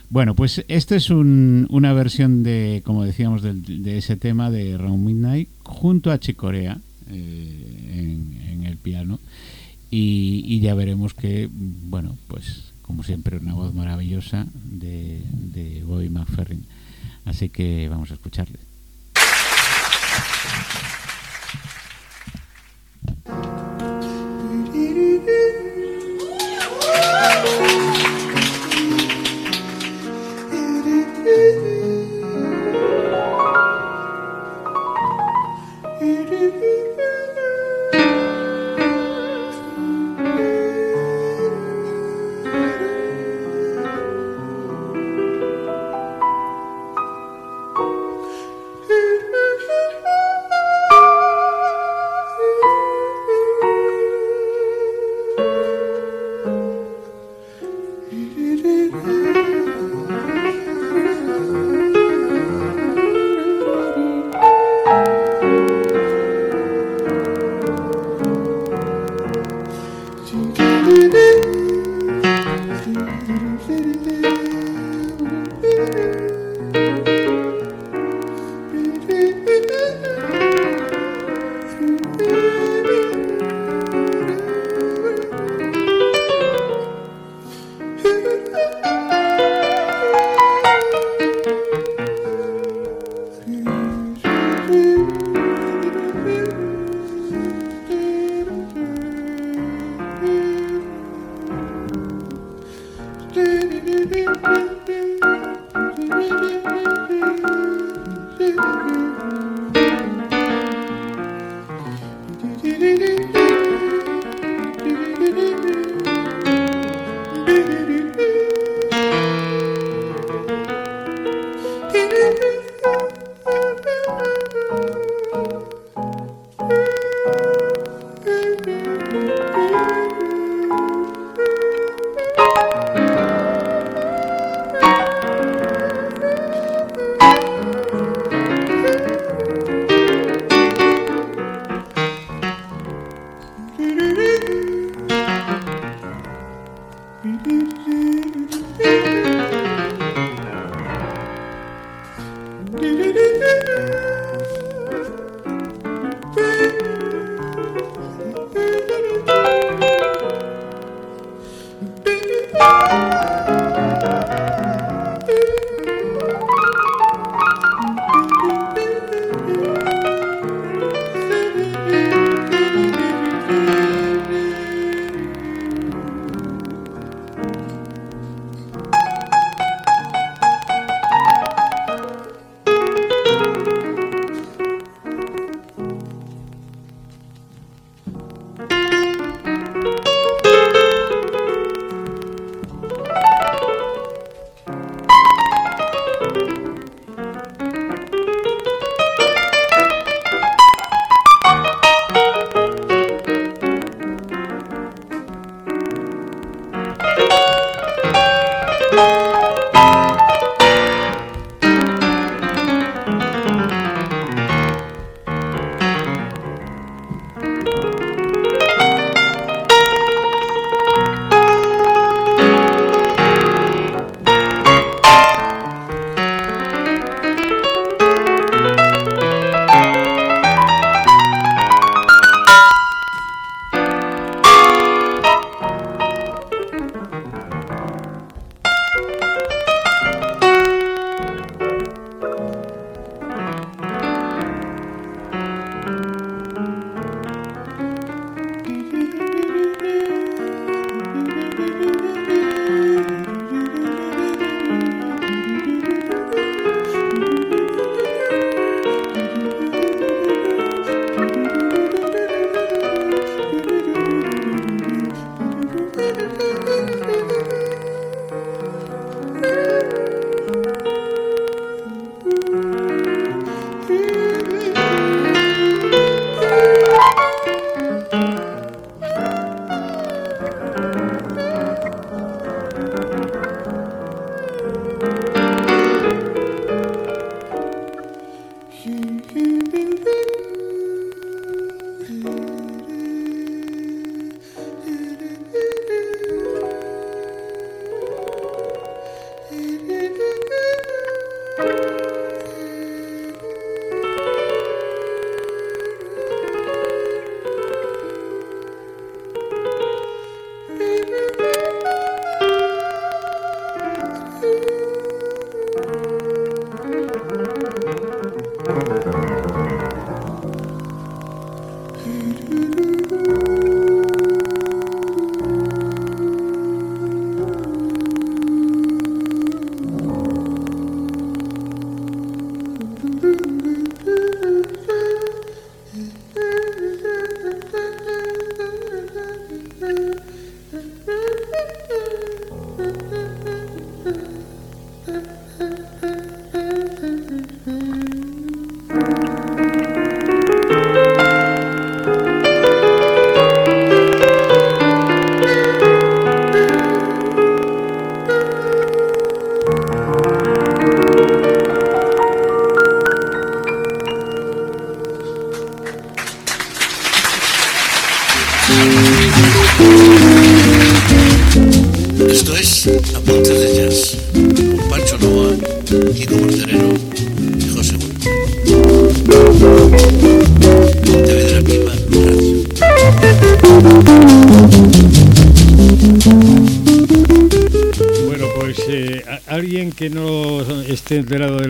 Bueno, 0.09 0.35
pues 0.35 0.65
esta 0.67 0.95
es 0.97 1.09
un- 1.11 1.67
una 1.69 1.93
versión 1.93 2.43
de, 2.43 2.81
como 2.83 3.05
decíamos, 3.05 3.41
del- 3.43 3.83
de, 3.83 3.97
ese 3.97 4.17
tema 4.17 4.51
de 4.51 4.77
Round 4.77 5.05
Midnight 5.05 5.47
junto 5.63 6.11
a 6.11 6.19
Chicorea 6.19 6.79
eh, 7.11 7.93
en, 7.93 8.41
en 8.51 8.63
el 8.65 8.77
piano. 8.77 9.19
Y, 9.91 10.43
y 10.45 10.59
ya 10.59 10.75
veremos 10.75 11.13
que, 11.13 11.49
bueno, 11.51 12.17
pues 12.27 12.69
como 12.89 13.03
siempre, 13.03 13.37
una 13.37 13.53
voz 13.53 13.73
maravillosa 13.75 14.47
de, 14.65 15.21
de 15.31 15.83
Bobby 15.83 16.09
McFerrin. 16.09 16.65
Así 17.23 17.49
que 17.49 17.87
vamos 17.87 18.09
a 18.09 18.15
escucharle. 18.15 18.57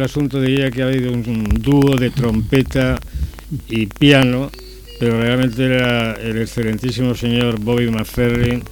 Asunto 0.09 0.41
diría 0.41 0.71
que 0.71 0.81
ha 0.81 0.87
habido 0.87 1.11
un, 1.13 1.19
un 1.29 1.61
dúo 1.61 1.95
de 1.95 2.09
trompeta 2.09 2.99
y 3.67 3.85
piano, 3.85 4.49
pero 4.99 5.21
realmente 5.21 5.63
era 5.63 6.13
el 6.13 6.41
excelentísimo 6.41 7.13
señor 7.13 7.59
Bobby 7.59 7.91
McFerrin 7.91 8.63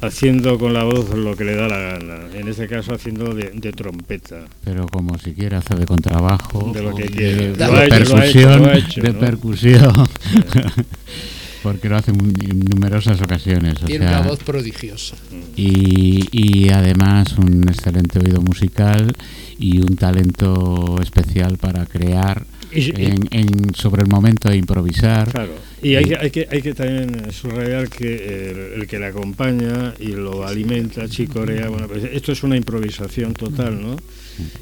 haciendo 0.00 0.58
con 0.58 0.72
la 0.72 0.84
voz 0.84 1.10
lo 1.10 1.36
que 1.36 1.44
le 1.44 1.56
da 1.56 1.68
la 1.68 1.78
gana, 1.78 2.16
en 2.32 2.48
este 2.48 2.66
caso 2.68 2.94
haciendo 2.94 3.34
de, 3.34 3.50
de 3.50 3.72
trompeta. 3.72 4.46
Pero 4.64 4.86
como 4.86 5.18
si 5.18 5.34
quiere 5.34 5.56
hacer 5.56 5.78
de 5.78 5.84
contrabajo, 5.86 6.72
De 6.72 6.82
lo 6.82 6.94
que 6.94 7.04
quiere. 7.04 7.52
de, 7.52 7.66
de 7.66 7.88
percusión, 7.88 8.62
de 8.96 9.12
percusión, 9.12 9.92
porque 11.66 11.88
lo 11.88 11.96
hace 11.96 12.12
en 12.12 12.60
numerosas 12.72 13.20
ocasiones. 13.20 13.82
o 13.82 13.86
Tiene 13.86 14.06
sea, 14.06 14.20
una 14.20 14.28
voz 14.28 14.38
prodigiosa. 14.44 15.16
y, 15.56 16.22
y 16.30 16.68
además 16.70 17.36
un 17.38 17.68
excelente 17.68 18.20
oído 18.20 18.40
musical 18.40 19.12
y 19.58 19.78
un 19.80 19.96
talento 19.96 20.96
especial 21.02 21.58
para 21.58 21.84
crear 21.86 22.46
Y- 22.72 22.80
y- 22.80 22.92
en, 23.06 23.28
en- 23.32 23.74
sobre 23.74 24.02
el 24.02 24.08
momento 24.08 24.48
e 24.50 24.56
improvisar. 24.56 25.28
Claro. 25.30 25.54
Y 25.82 25.96
hay, 25.96 26.04
que- 26.04 26.16
hay, 26.16 26.30
que, 26.30 26.46
hay 26.50 26.62
que 26.62 26.72
también 26.74 27.32
subrayar 27.32 27.88
que 27.88 28.10
el, 28.50 28.80
el 28.82 28.86
que 28.86 28.98
le 29.00 29.06
acompaña 29.06 29.92
y 29.98 30.08
lo 30.12 30.46
alimenta, 30.46 31.08
chicorea, 31.08 31.68
bueno, 31.68 31.88
pues 31.88 32.04
esto 32.04 32.30
es 32.32 32.42
una 32.44 32.56
improvisación 32.56 33.34
total, 33.34 33.80
¿no? 33.82 33.96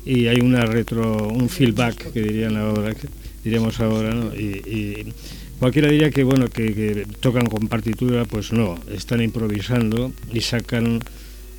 Y 0.06 0.26
hay 0.28 0.40
una 0.40 0.64
retro, 0.64 1.28
un 1.28 1.48
feedback 1.50 2.12
que 2.12 2.22
dirían 2.22 2.56
ahora, 2.56 2.94
que 2.94 3.08
diríamos 3.44 3.78
ahora, 3.80 4.14
¿no? 4.14 4.34
Y, 4.34 4.62
y 4.78 5.12
cualquiera 5.58 5.88
diría 5.90 6.10
que, 6.10 6.24
bueno, 6.24 6.48
que, 6.48 6.74
que 6.74 7.06
tocan 7.20 7.46
con 7.46 7.68
partitura, 7.68 8.24
pues 8.24 8.52
no, 8.52 8.78
están 8.92 9.20
improvisando 9.22 10.12
y 10.32 10.40
sacan 10.40 11.00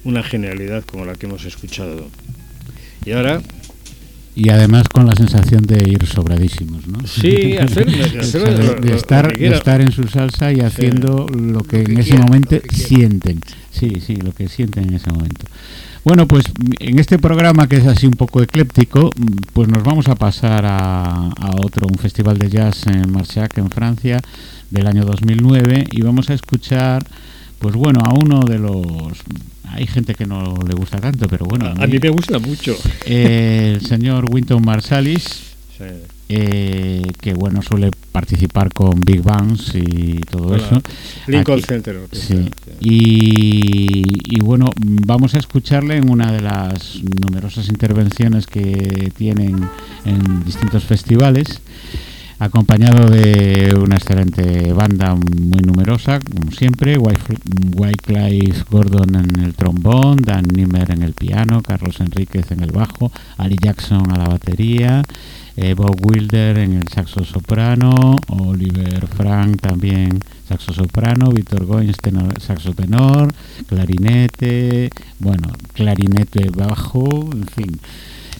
una 0.03 0.23
genialidad 0.23 0.83
como 0.83 1.05
la 1.05 1.15
que 1.15 1.25
hemos 1.25 1.45
escuchado. 1.45 2.07
Y 3.05 3.11
ahora, 3.11 3.41
Y 4.35 4.49
además 4.49 4.89
con 4.89 5.05
la 5.07 5.15
sensación 5.15 5.63
de 5.65 5.89
ir 5.89 6.05
sobradísimos, 6.05 6.85
¿no? 6.87 7.05
Sí, 7.07 7.55
hacer- 7.59 7.85
de 7.89 8.19
hacer 8.19 8.43
de, 8.43 8.63
lo- 8.63 8.75
de 8.75 8.89
lo- 8.89 8.95
estar, 8.95 9.37
de 9.37 9.47
estar 9.47 9.79
en 9.81 9.91
su 9.91 10.03
salsa 10.07 10.51
y 10.51 10.59
haciendo 10.59 11.25
lo 11.29 11.59
que 11.63 11.79
Lo 11.79 11.83
que 11.85 11.91
en 11.93 11.99
ese 11.99 12.17
momento 12.17 12.57
sienten. 12.71 13.39
Sí, 13.71 14.01
sí, 14.05 14.15
lo 14.17 14.33
que 14.33 14.47
sienten 14.49 14.89
en 14.89 14.95
ese 14.95 15.09
momento. 15.09 15.45
Bueno, 16.05 16.27
pues 16.27 16.45
en 16.79 16.99
este 16.99 17.17
programa 17.17 17.67
que 17.67 17.77
es 17.77 17.87
así 17.87 18.05
un 18.05 18.13
poco 18.13 18.41
ecléptico, 18.41 19.09
pues 19.53 19.67
nos 19.67 19.83
vamos 19.83 20.07
a 20.07 20.13
pasar 20.15 20.63
a, 20.65 21.29
a 21.29 21.51
otro, 21.63 21.87
un 21.87 21.97
festival 21.97 22.37
de 22.37 22.49
jazz 22.49 22.85
en 22.85 23.11
Marciac, 23.11 23.57
en 23.57 23.69
Francia, 23.71 24.21
del 24.69 24.85
año 24.85 25.03
2009, 25.03 25.85
y 25.91 26.01
vamos 26.01 26.29
a 26.29 26.35
escuchar, 26.35 27.03
pues 27.57 27.73
bueno, 27.75 28.01
a 28.05 28.13
uno 28.13 28.41
de 28.41 28.59
los... 28.59 29.17
Hay 29.67 29.87
gente 29.87 30.13
que 30.13 30.25
no 30.27 30.53
le 30.65 30.75
gusta 30.75 30.99
tanto, 30.99 31.27
pero 31.27 31.45
bueno, 31.47 31.65
a 31.75 31.87
mí 31.87 31.97
me 31.99 32.09
gusta 32.09 32.37
mucho. 32.39 32.75
eh, 33.07 33.73
el 33.75 33.85
señor 33.85 34.25
Winton 34.31 34.63
Marsalis, 34.63 35.23
Sí. 35.77 35.83
Eh, 36.27 37.03
que 37.21 37.33
bueno 37.33 37.61
suele 37.61 37.91
participar 38.11 38.73
con 38.73 38.99
Big 39.01 39.21
Bands 39.21 39.75
y 39.75 40.19
todo 40.21 40.47
Hola. 40.47 40.57
eso. 40.65 40.81
Lincoln 41.27 41.59
Aquí- 41.59 41.67
Center. 41.67 41.99
Sí. 42.11 42.49
Y, 42.79 44.35
y 44.35 44.39
bueno, 44.39 44.69
vamos 45.05 45.35
a 45.35 45.39
escucharle 45.39 45.97
en 45.97 46.09
una 46.09 46.31
de 46.31 46.41
las 46.41 47.01
numerosas 47.03 47.67
intervenciones 47.69 48.47
que 48.47 49.11
tienen 49.17 49.67
en 50.05 50.43
distintos 50.45 50.83
festivales, 50.85 51.61
acompañado 52.39 53.09
de 53.09 53.73
una 53.75 53.95
excelente 53.95 54.73
banda 54.73 55.15
muy 55.15 55.61
numerosa, 55.61 56.19
como 56.19 56.51
siempre, 56.51 56.97
Wycliffe 56.97 58.63
Gordon 58.69 59.15
en 59.15 59.43
el 59.43 59.53
trombón, 59.53 60.17
Dan 60.17 60.45
Nimmer 60.45 60.91
en 60.91 61.01
el 61.01 61.13
piano, 61.13 61.61
Carlos 61.61 61.99
Enríquez 62.01 62.51
en 62.51 62.63
el 62.63 62.71
bajo, 62.71 63.11
Ali 63.37 63.57
Jackson 63.61 64.11
a 64.11 64.17
la 64.17 64.27
batería, 64.27 65.03
eh, 65.57 65.73
Bob 65.73 65.95
Wilder 66.05 66.57
en 66.57 66.73
el 66.73 66.87
saxo 66.89 67.23
soprano, 67.23 68.17
Oliver 68.27 69.07
Frank 69.07 69.61
también 69.61 70.19
saxo 70.47 70.73
soprano, 70.73 71.31
Víctor 71.31 71.65
Goins 71.65 71.97
saxo 72.39 72.73
tenor, 72.73 73.33
clarinete, 73.67 74.89
bueno, 75.19 75.47
clarinete 75.73 76.49
bajo, 76.49 77.29
en 77.31 77.47
fin. 77.47 77.79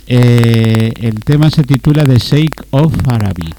Eh, 0.07 0.93
el 1.01 1.23
tema 1.23 1.49
se 1.49 1.63
titula 1.63 2.03
The 2.03 2.19
Shake 2.19 2.65
of 2.71 2.93
Arabi. 3.07 3.53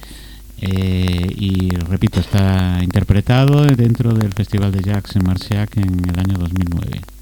Eh, 0.61 1.35
y 1.37 1.71
repito, 1.77 2.21
está 2.21 2.81
interpretado 2.83 3.65
dentro 3.67 4.13
del 4.13 4.33
Festival 4.33 4.73
de 4.73 4.83
Jazz 4.83 5.17
en 5.17 5.25
Marciac 5.25 5.77
en 5.77 6.09
el 6.09 6.19
año 6.19 6.39
2009. 6.39 7.16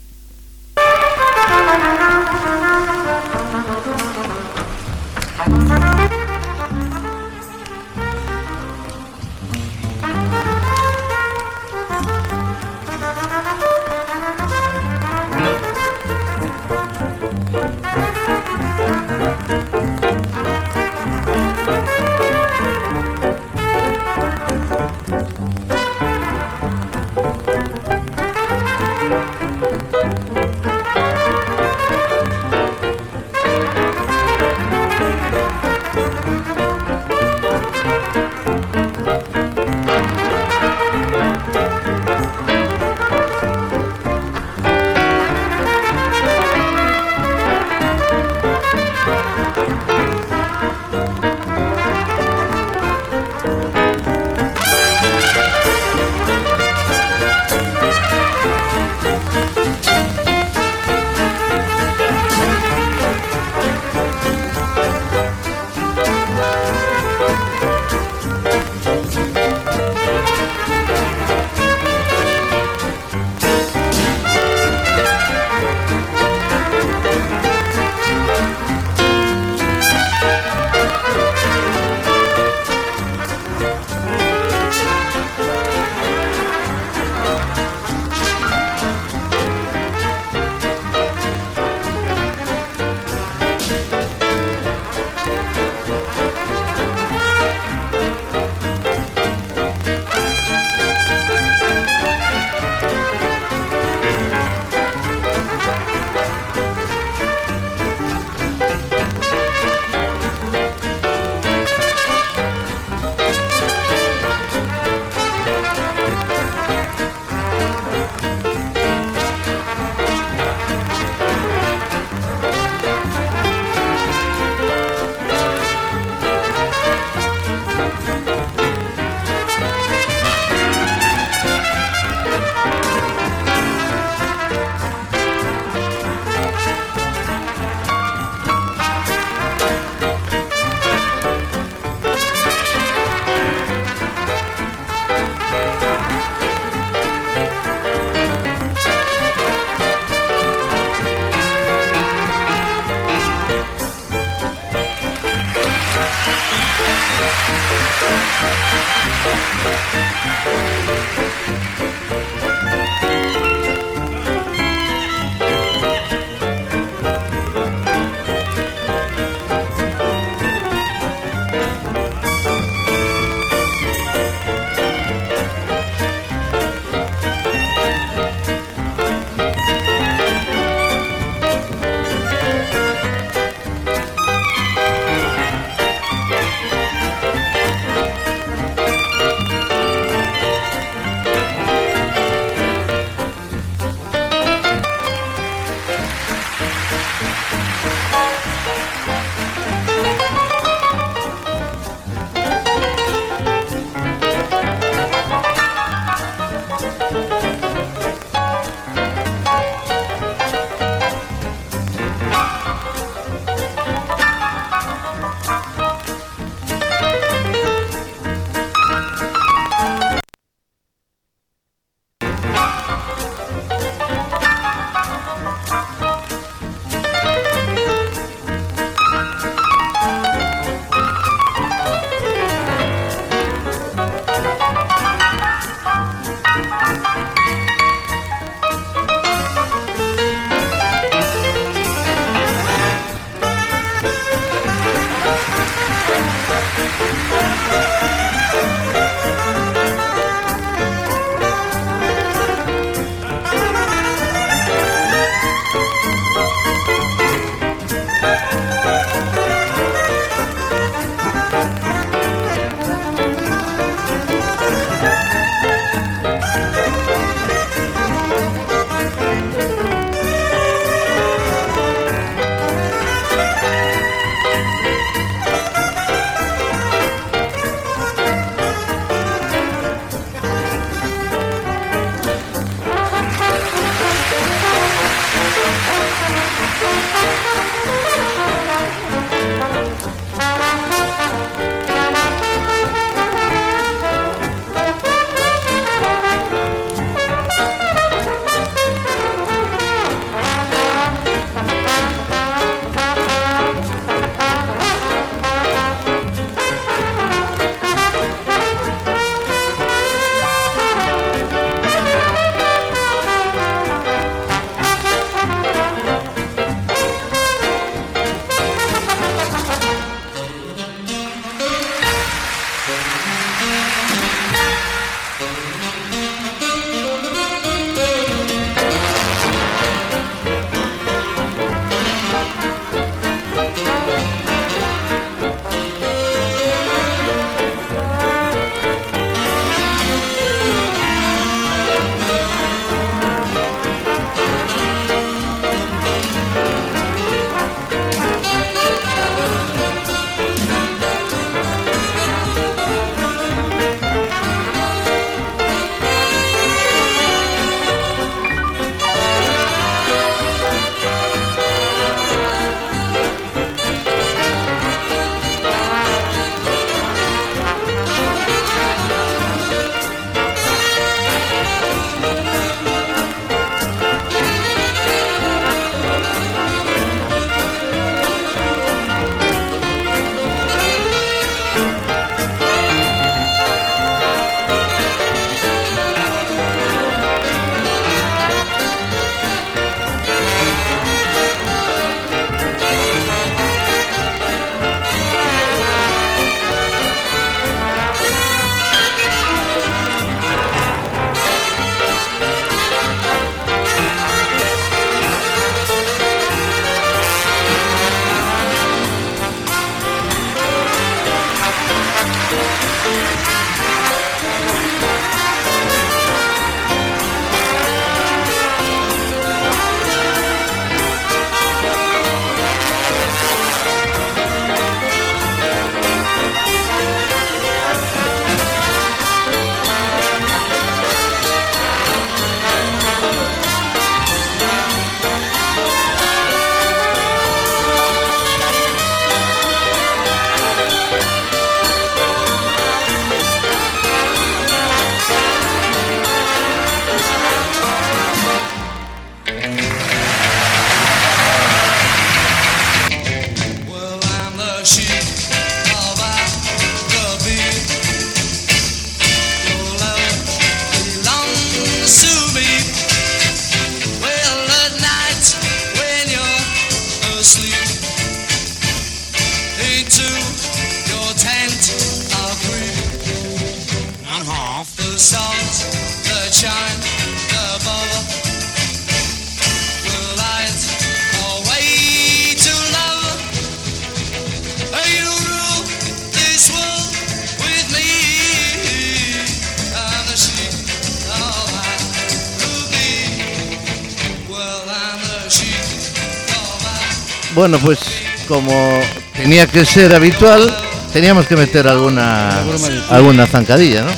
Que 499.75 499.85
ser 499.85 500.15
habitual, 500.15 500.73
teníamos 501.13 501.49
que 501.49 501.57
meter 501.57 501.89
alguna 501.89 502.63
alguna 503.11 503.45
zancadilla, 503.45 504.05
¿no? 504.05 504.13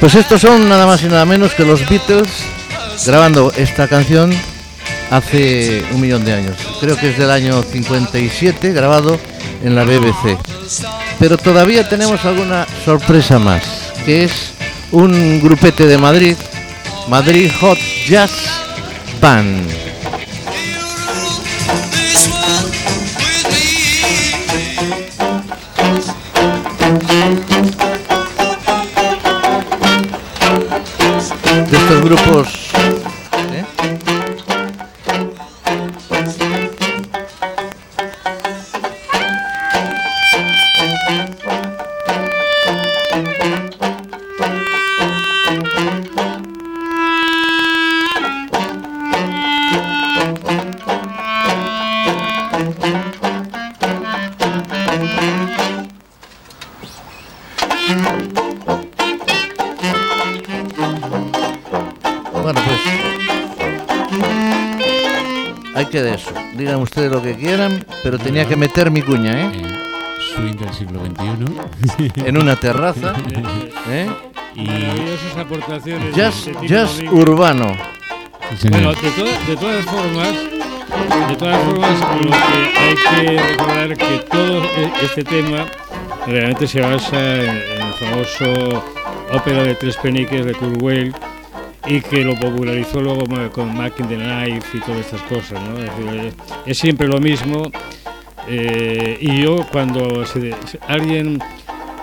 Pues 0.00 0.14
estos 0.14 0.40
son 0.40 0.66
nada 0.66 0.86
más 0.86 1.02
y 1.02 1.08
nada 1.08 1.26
menos 1.26 1.52
que 1.52 1.62
los 1.62 1.86
Beatles 1.86 2.26
grabando 3.04 3.52
esta 3.54 3.86
canción 3.86 4.32
hace 5.10 5.84
un 5.92 6.00
millón 6.00 6.24
de 6.24 6.32
años. 6.32 6.56
Creo 6.80 6.96
que 6.96 7.10
es 7.10 7.18
del 7.18 7.30
año 7.30 7.62
57, 7.62 8.72
grabado 8.72 9.20
en 9.62 9.74
la 9.74 9.84
BBC. 9.84 10.38
Pero 11.18 11.36
todavía 11.36 11.86
tenemos 11.86 12.24
alguna 12.24 12.66
sorpresa 12.82 13.38
más, 13.38 13.62
que 14.06 14.24
es 14.24 14.32
un 14.90 15.42
grupete 15.42 15.86
de 15.86 15.98
Madrid, 15.98 16.36
Madrid 17.08 17.50
Hot 17.60 17.78
Jazz 18.08 18.32
Band. 19.20 19.75
Digan 66.56 66.80
ustedes 66.80 67.10
lo 67.10 67.22
que 67.22 67.34
quieran, 67.34 67.84
pero 68.02 68.18
tenía 68.18 68.46
que 68.46 68.56
meter 68.56 68.90
mi 68.90 69.02
cuña, 69.02 69.42
¿eh? 69.46 69.50
Eh, 69.54 69.78
swing 70.34 70.56
del 70.56 70.72
siglo 70.72 71.00
XXI. 71.04 72.12
En 72.26 72.38
una 72.38 72.56
terraza. 72.56 73.14
¿eh? 73.90 74.08
y 74.54 74.68
aportaciones. 75.38 76.14
de 76.14 76.18
Jazz, 76.22 76.46
este 76.46 76.66
jazz 76.66 77.00
urbano. 77.10 77.76
sí. 78.58 78.68
Bueno, 78.70 78.94
de, 78.94 79.10
toda- 79.10 79.38
de 79.46 79.56
todas 79.56 79.84
formas, 79.84 80.32
de 81.28 81.36
todas 81.36 81.62
formas, 81.64 82.00
lo 82.22 82.30
que 82.30 82.78
hay 82.78 82.94
que 83.36 83.42
recordar 83.42 83.96
que 83.98 84.18
todo 84.30 84.64
e- 84.64 84.92
este 85.02 85.24
tema 85.24 85.66
realmente 86.26 86.66
se 86.66 86.80
basa 86.80 87.18
en, 87.20 87.50
en 87.50 87.82
el 87.82 87.92
famoso 87.94 88.84
ópera 89.32 89.62
de 89.62 89.74
tres 89.74 89.96
peniques 89.98 90.44
de 90.46 90.54
Kurt 90.54 90.80
Weill 90.82 91.14
y 91.86 92.00
que 92.00 92.24
lo 92.24 92.34
popularizó 92.34 93.00
luego 93.00 93.24
con 93.52 93.76
Mac 93.76 93.98
in 94.00 94.08
the 94.08 94.16
Knife 94.16 94.76
y 94.76 94.80
todas 94.80 95.00
estas 95.00 95.22
cosas, 95.22 95.60
¿no? 95.62 95.78
Es, 95.78 95.96
decir, 95.96 96.32
es- 96.66 96.78
siempre 96.78 97.06
lo 97.06 97.20
mismo 97.20 97.70
eh, 98.48 99.18
y 99.20 99.42
yo 99.42 99.66
cuando 99.70 100.24
se 100.26 100.54
alguien 100.88 101.38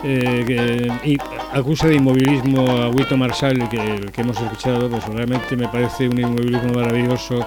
eh, 0.04 0.90
i- 1.06 1.18
acusa 1.54 1.88
de 1.88 1.96
inmovilismo 1.96 2.68
a 2.70 2.90
Wito 2.90 3.16
Marshall, 3.18 3.70
que, 3.70 4.10
que 4.12 4.22
hemos 4.22 4.40
escuchado, 4.42 4.90
pues 4.90 5.06
realmente 5.06 5.56
me 5.56 5.68
parece 5.68 6.08
un 6.10 6.20
inmovilismo 6.20 6.74
maravilloso 6.74 7.46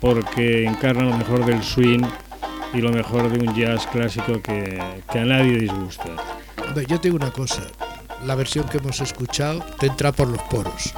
porque 0.00 0.64
encarna 0.64 1.04
lo 1.04 1.16
mejor 1.16 1.44
del 1.44 1.62
swing 1.62 2.02
y 2.74 2.78
lo 2.80 2.90
mejor 2.92 3.30
de 3.30 3.38
un 3.48 3.54
jazz 3.54 3.86
clásico 3.86 4.40
que, 4.42 4.78
que 5.10 5.18
a 5.18 5.24
nadie 5.24 5.58
disgusta. 5.58 6.08
Hombre, 6.66 6.84
yo 6.86 7.00
te 7.00 7.08
digo 7.08 7.16
una 7.16 7.32
cosa. 7.32 7.62
La 8.26 8.34
versión 8.34 8.66
que 8.68 8.78
hemos 8.78 9.00
escuchado 9.00 9.64
te 9.78 9.86
entra 9.86 10.12
por 10.12 10.28
los 10.28 10.42
poros. 10.42 10.92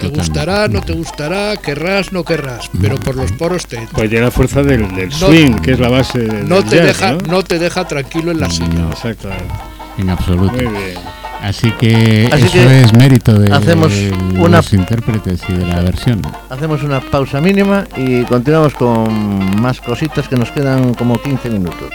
Te 0.00 0.08
gustará, 0.08 0.68
no 0.68 0.80
te 0.80 0.94
gustará, 0.94 1.56
querrás, 1.58 2.12
no 2.12 2.24
querrás, 2.24 2.70
pero 2.80 2.96
por 2.98 3.14
los 3.14 3.30
poros 3.32 3.66
te 3.66 3.76
entra. 3.76 3.94
Pues 3.94 4.08
tiene 4.10 4.24
la 4.24 4.30
fuerza 4.30 4.62
del, 4.62 4.92
del 4.94 5.12
swing, 5.12 5.56
que 5.60 5.72
es 5.72 5.78
la 5.80 5.88
base 5.90 6.18
del, 6.20 6.48
No 6.48 6.56
del 6.56 6.64
te 6.70 6.76
jazz, 6.76 6.86
deja, 6.86 7.12
¿no? 7.12 7.18
no 7.28 7.42
te 7.44 7.58
deja 7.58 7.86
tranquilo 7.86 8.32
en 8.32 8.40
la 8.40 8.50
silla. 8.50 8.68
No, 8.68 8.90
Exactamente. 8.92 9.44
en 9.98 10.10
absoluto. 10.10 10.52
Muy 10.54 10.66
bien. 10.66 10.94
Así 11.42 11.70
que 11.72 12.30
Así 12.32 12.44
eso 12.44 12.52
que 12.52 12.82
es 12.82 12.92
mérito 12.94 13.36
de 13.38 13.52
hacemos 13.52 13.92
una- 14.38 14.58
los 14.58 14.72
intérpretes 14.72 15.40
y 15.48 15.52
de 15.54 15.66
la 15.66 15.80
versión. 15.82 16.22
Hacemos 16.50 16.82
una 16.84 17.00
pausa 17.00 17.40
mínima 17.40 17.84
y 17.96 18.22
continuamos 18.22 18.74
con 18.74 19.60
más 19.60 19.80
cositas 19.80 20.28
que 20.28 20.36
nos 20.36 20.50
quedan 20.52 20.94
como 20.94 21.20
15 21.20 21.50
minutos. 21.50 21.90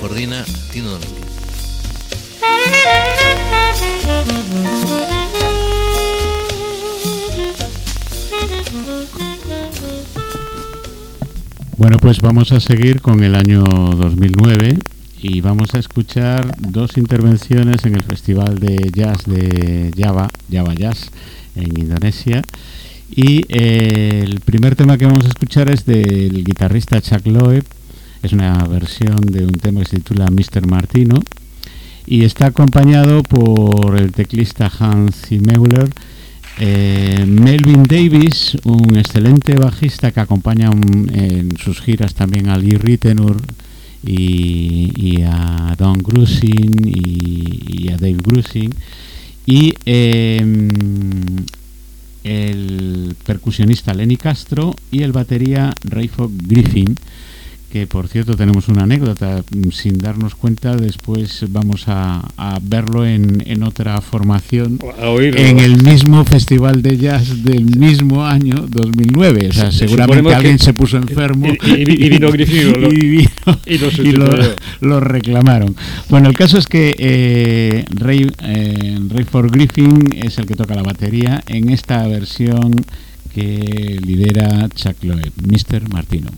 Coordina 0.00 0.44
Tino 0.72 0.90
Domínguez. 0.90 1.30
Bueno, 11.76 11.96
pues 11.98 12.20
vamos 12.20 12.52
a 12.52 12.60
seguir 12.60 13.00
con 13.00 13.22
el 13.22 13.34
año 13.34 13.62
2009 13.62 14.78
y 15.22 15.40
vamos 15.42 15.74
a 15.74 15.78
escuchar 15.78 16.54
dos 16.58 16.96
intervenciones 16.96 17.84
en 17.84 17.94
el 17.94 18.02
Festival 18.02 18.58
de 18.58 18.90
Jazz 18.94 19.24
de 19.26 19.90
Java, 19.96 20.28
Java 20.50 20.74
Jazz, 20.74 21.10
en 21.56 21.78
Indonesia. 21.78 22.42
Y 23.10 23.44
eh, 23.48 24.22
el 24.24 24.40
primer 24.40 24.76
tema 24.76 24.96
que 24.96 25.04
vamos 25.04 25.24
a 25.24 25.28
escuchar 25.28 25.70
es 25.70 25.84
del 25.84 26.44
guitarrista 26.44 27.00
Chuck 27.00 27.26
Loeb. 27.26 27.64
Es 28.22 28.32
una 28.32 28.64
versión 28.64 29.20
de 29.20 29.44
un 29.44 29.52
tema 29.52 29.80
que 29.80 29.86
se 29.86 29.96
titula 29.96 30.26
Mr. 30.30 30.66
Martino. 30.66 31.20
Y 32.06 32.24
está 32.24 32.46
acompañado 32.46 33.22
por 33.22 33.96
el 33.96 34.12
teclista 34.12 34.70
Hans 34.78 35.26
Zimmeuler, 35.26 35.88
eh, 36.58 37.24
Melvin 37.26 37.84
Davis, 37.84 38.56
un 38.64 38.96
excelente 38.96 39.54
bajista 39.54 40.10
que 40.10 40.20
acompaña 40.20 40.70
en 40.70 41.56
sus 41.56 41.80
giras 41.80 42.14
también 42.14 42.48
a 42.48 42.58
Lee 42.58 42.76
Ritenour 42.76 43.36
y, 44.04 45.22
a 45.22 45.74
Don 45.78 45.98
Grusin 45.98 46.72
y, 46.84 47.84
y 47.84 47.88
a 47.88 47.96
Dave 47.96 48.18
Grusin. 48.22 48.74
Y 49.46 49.72
em, 49.84 50.68
el 52.24 53.16
percusionista 53.24 53.94
Lenny 53.94 54.16
Castro 54.16 54.74
y 54.90 55.02
el 55.02 55.12
batería 55.12 55.72
Rayford 55.84 56.30
Griffin, 56.46 56.94
que 57.72 57.86
por 57.86 58.08
cierto 58.08 58.34
tenemos 58.36 58.66
una 58.68 58.82
anécdota, 58.82 59.44
mm, 59.54 59.70
sin 59.70 59.96
darnos 59.98 60.34
cuenta 60.34 60.76
después 60.76 61.44
vamos 61.50 61.84
a, 61.86 62.20
a 62.36 62.58
verlo 62.60 63.06
en, 63.06 63.42
en 63.46 63.62
otra 63.62 64.00
formación 64.00 64.78
en 65.38 65.58
el 65.60 65.82
mismo 65.82 66.24
festival 66.24 66.82
de 66.82 66.96
jazz 66.98 67.44
del 67.44 67.64
mismo 67.76 68.24
año 68.26 68.66
2009. 68.68 69.48
O 69.50 69.52
sea, 69.52 69.70
seguramente 69.72 70.22
alguien 70.34 70.58
se 70.58 70.74
puso 70.74 70.96
enfermo 70.96 71.46
y- 71.46 71.70
y- 72.02 72.06
y 72.06 72.08
vino 72.10 72.30
Griffin, 73.92 74.12
lo- 74.12 74.36
y 74.40 74.50
lo 74.80 75.00
reclamaron. 75.00 75.76
Bueno, 76.08 76.28
el 76.28 76.36
caso 76.36 76.58
es 76.58 76.66
que 76.66 76.94
eh, 76.98 77.84
Ray, 77.90 78.30
eh, 78.42 78.98
Rayford 79.08 79.50
Griffin 79.52 80.12
es 80.16 80.38
el 80.38 80.46
que 80.46 80.54
toca 80.56 80.74
la 80.74 80.82
batería 80.82 81.42
en 81.46 81.70
esta 81.70 82.04
versión 82.08 82.72
que 83.32 84.00
lidera 84.04 84.68
Chuck 84.74 85.04
Loeb, 85.04 85.32
Mr. 85.46 85.88
Martino. 85.92 86.30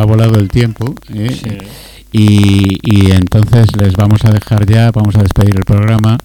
Ha 0.00 0.04
volado 0.04 0.38
el 0.38 0.48
tiempo. 0.48 0.94
¿eh? 1.12 1.30
Sí. 1.30 1.58
Y, 2.12 2.78
y 2.82 3.12
entonces 3.12 3.68
les 3.76 3.94
vamos 3.94 4.24
a 4.24 4.32
dejar 4.32 4.66
ya, 4.66 4.90
vamos 4.90 5.14
a 5.16 5.22
despedir 5.22 5.56
el 5.56 5.64
programa 5.64 6.18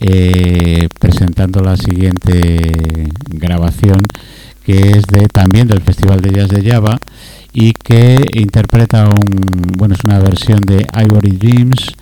eh, 0.00 0.88
presentando 0.98 1.60
la 1.60 1.76
siguiente 1.76 2.72
grabación 3.28 4.00
que 4.64 4.92
es 4.92 5.02
de 5.04 5.28
también 5.28 5.68
del 5.68 5.82
Festival 5.82 6.20
de 6.20 6.32
Jazz 6.32 6.48
de 6.48 6.68
Java 6.68 6.98
y 7.52 7.72
que 7.72 8.24
interpreta 8.34 9.08
un 9.08 9.76
bueno 9.76 9.94
es 9.94 10.04
una 10.04 10.18
versión 10.18 10.60
de 10.60 10.86
Ivory 10.94 11.32
Dreams 11.32 11.94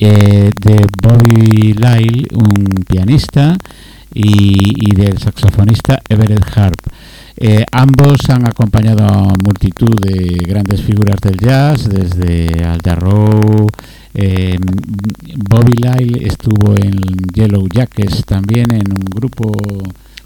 eh, 0.00 0.50
de 0.60 0.86
Bobby 1.00 1.74
Lyle, 1.74 2.26
un 2.32 2.84
pianista 2.86 3.56
y, 4.12 4.90
y 4.90 4.94
del 4.94 5.18
saxofonista 5.18 6.02
Everett 6.08 6.44
Harp. 6.56 6.80
Eh, 7.36 7.64
ambos 7.72 8.20
han 8.28 8.46
acompañado 8.46 9.04
a 9.04 9.34
multitud 9.42 9.98
de 10.00 10.38
grandes 10.46 10.80
figuras 10.82 11.20
del 11.20 11.36
jazz, 11.38 11.88
desde 11.88 12.64
Al 12.64 12.80
eh, 14.14 14.56
Bobby 15.36 15.72
Lyle 15.72 16.26
estuvo 16.26 16.76
en 16.76 16.96
Yellow 17.34 17.66
Jackets 17.68 18.24
también, 18.24 18.70
en 18.72 18.92
un 18.92 19.04
grupo 19.04 19.50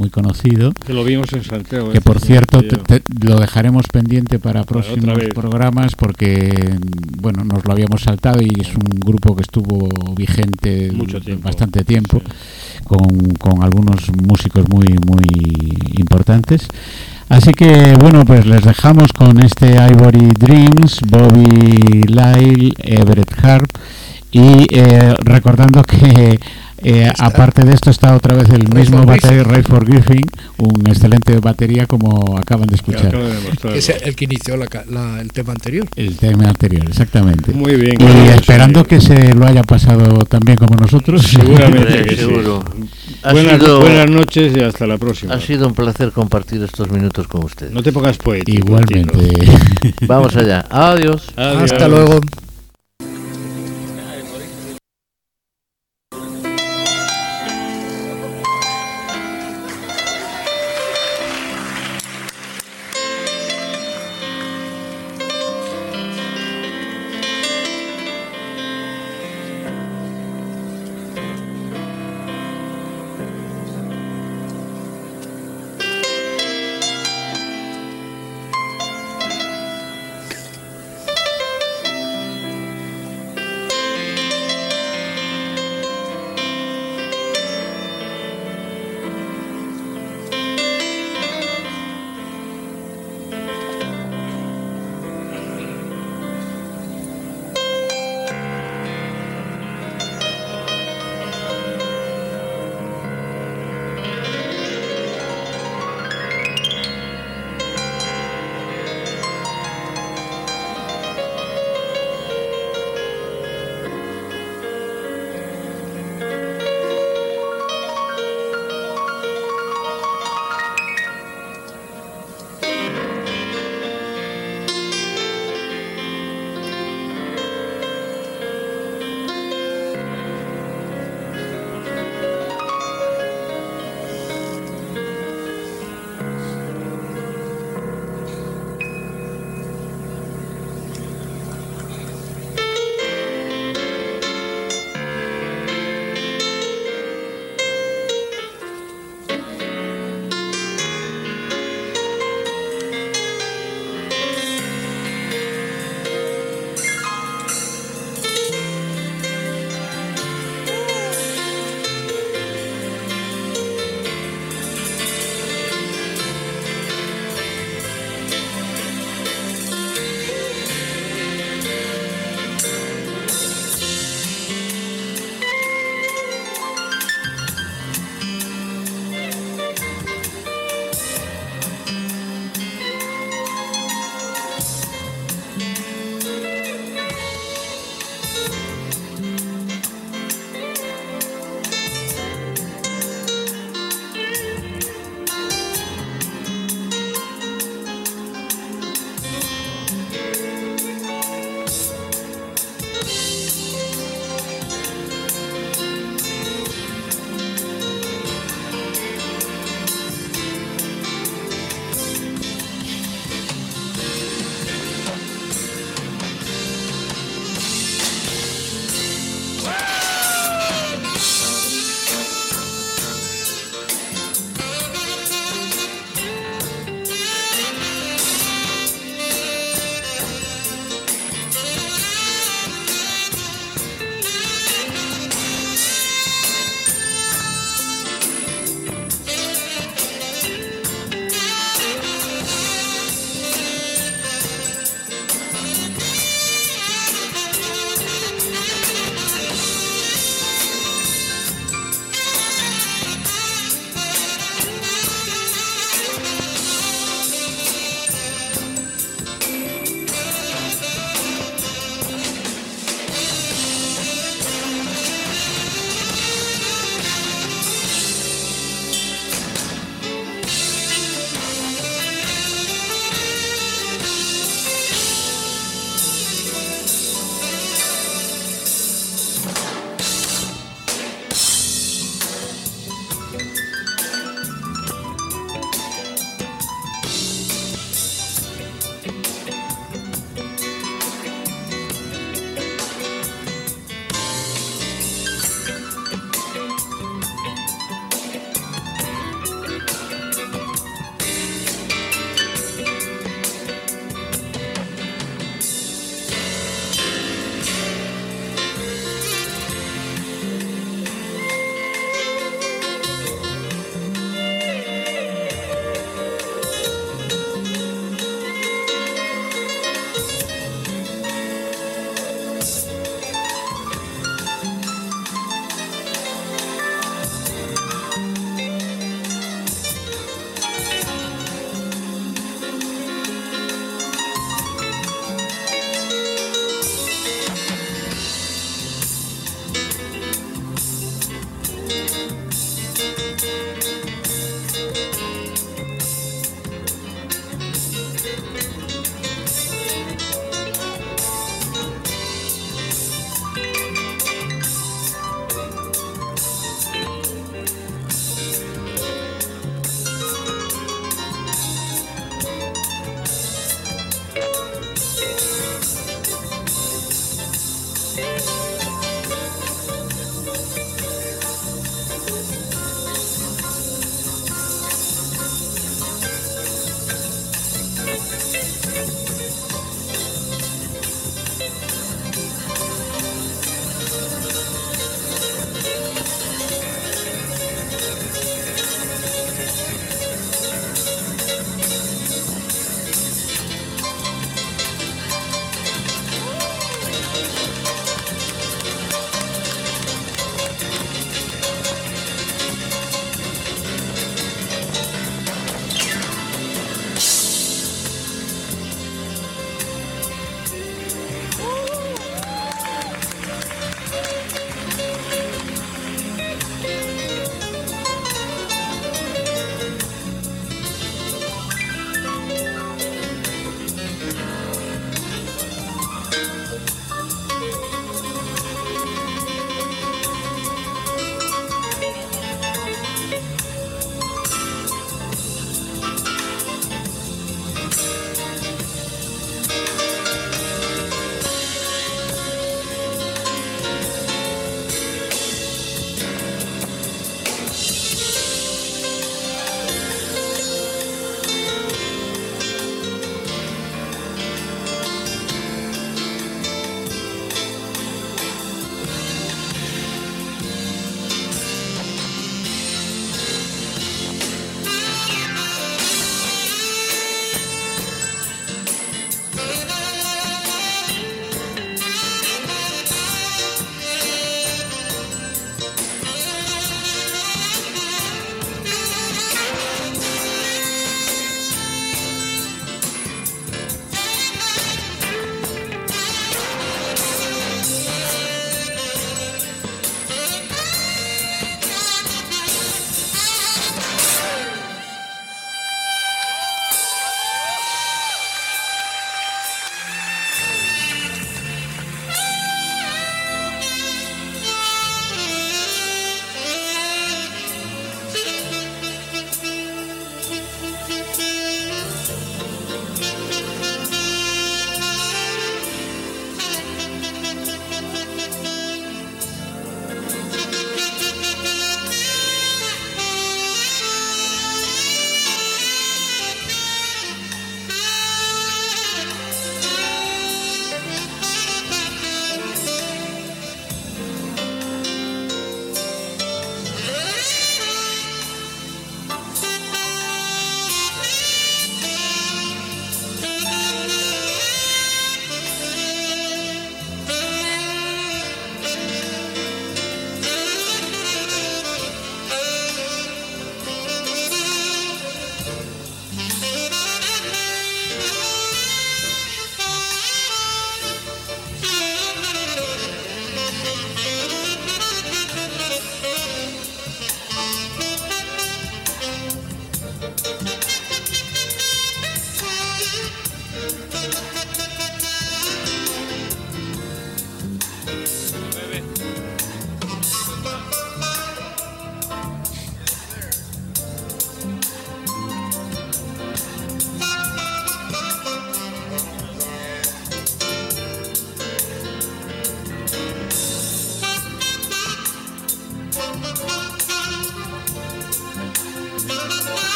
muy 0.00 0.10
conocido. 0.10 0.72
Que 0.84 0.92
lo 0.94 1.04
vimos 1.04 1.32
en 1.34 1.44
Santiago. 1.44 1.90
Que 1.92 2.00
por 2.00 2.16
ese 2.16 2.26
cierto 2.26 2.62
te- 2.62 2.78
te- 2.78 3.02
lo 3.24 3.38
dejaremos 3.38 3.86
pendiente 3.86 4.38
para 4.40 4.64
próximos 4.64 5.18
programas 5.34 5.94
porque 5.94 6.76
bueno 7.20 7.44
nos 7.44 7.64
lo 7.64 7.72
habíamos 7.72 8.00
saltado 8.02 8.40
y 8.42 8.50
es 8.60 8.68
un 8.74 8.98
grupo 8.98 9.36
que 9.36 9.42
estuvo 9.42 9.88
vigente 10.16 10.90
Mucho 10.92 11.20
tiempo. 11.20 11.44
bastante 11.44 11.84
tiempo 11.84 12.20
Sí. 12.24 12.82
con, 12.84 13.34
con 13.38 13.62
algunos 13.62 14.08
músicos 14.26 14.64
muy 14.68 14.86
muy 15.06 15.24
importantes. 15.98 16.66
Así 17.28 17.52
que 17.52 17.94
bueno 18.00 18.24
pues 18.24 18.46
les 18.46 18.64
dejamos 18.64 19.12
con 19.12 19.38
este 19.40 19.76
Ivory 19.76 20.28
Dreams, 20.36 21.00
Bobby 21.08 22.02
Lyle, 22.08 22.72
Everett 22.78 23.32
Harp 23.44 23.70
y 24.32 24.66
eh, 24.70 25.14
recordando 25.22 25.82
que 25.84 26.40
eh, 26.82 27.12
aparte 27.18 27.64
de 27.64 27.74
esto 27.74 27.90
está 27.90 28.14
otra 28.16 28.34
vez 28.34 28.48
el 28.50 28.62
Rayford 28.62 28.74
mismo 28.74 29.04
batería 29.04 29.44
Rayford 29.44 29.88
Griffin, 29.88 30.26
un 30.58 30.86
excelente 30.86 31.38
batería 31.38 31.86
como 31.86 32.36
acaban 32.38 32.66
de 32.68 32.74
escuchar. 32.76 33.12
de 33.16 33.78
es 33.78 33.88
el 33.90 34.14
que 34.16 34.24
inició 34.24 34.56
la 34.56 34.66
la- 34.88 35.20
el 35.20 35.32
tema 35.32 35.52
anterior. 35.52 35.86
El 35.96 36.16
tema 36.16 36.48
anterior, 36.48 36.84
exactamente. 36.88 37.52
Muy 37.52 37.76
bien. 37.76 37.96
y 38.00 38.04
gracias, 38.04 38.36
esperando 38.40 38.80
amigo. 38.80 38.88
que 38.88 39.00
se 39.00 39.34
lo 39.34 39.46
haya 39.46 39.62
pasado 39.62 40.24
tan 40.24 40.40
bien 40.40 40.56
como 40.58 40.76
nosotros. 40.76 41.22
Seguramente 41.22 41.98
Sí, 41.98 42.04
que 42.08 42.10
sí. 42.10 42.16
seguro. 42.16 42.64
Buenas, 43.30 43.60
sido, 43.60 43.80
buenas 43.80 44.10
noches 44.10 44.56
y 44.56 44.60
hasta 44.60 44.86
la 44.86 44.96
próxima. 44.96 45.34
ha 45.34 45.40
sido 45.40 45.66
un 45.66 45.74
placer 45.74 46.10
compartir 46.12 46.62
estos 46.62 46.90
minutos 46.90 47.26
con 47.28 47.44
usted. 47.44 47.70
No 47.70 47.82
te 47.82 47.92
pongas 47.92 48.16
poético. 48.16 48.58
Igualmente. 48.58 49.28
Vamos 50.06 50.34
allá. 50.36 50.64
Adiós. 50.70 51.26
Adiós. 51.36 51.72
Hasta 51.72 51.88
luego. 51.88 52.20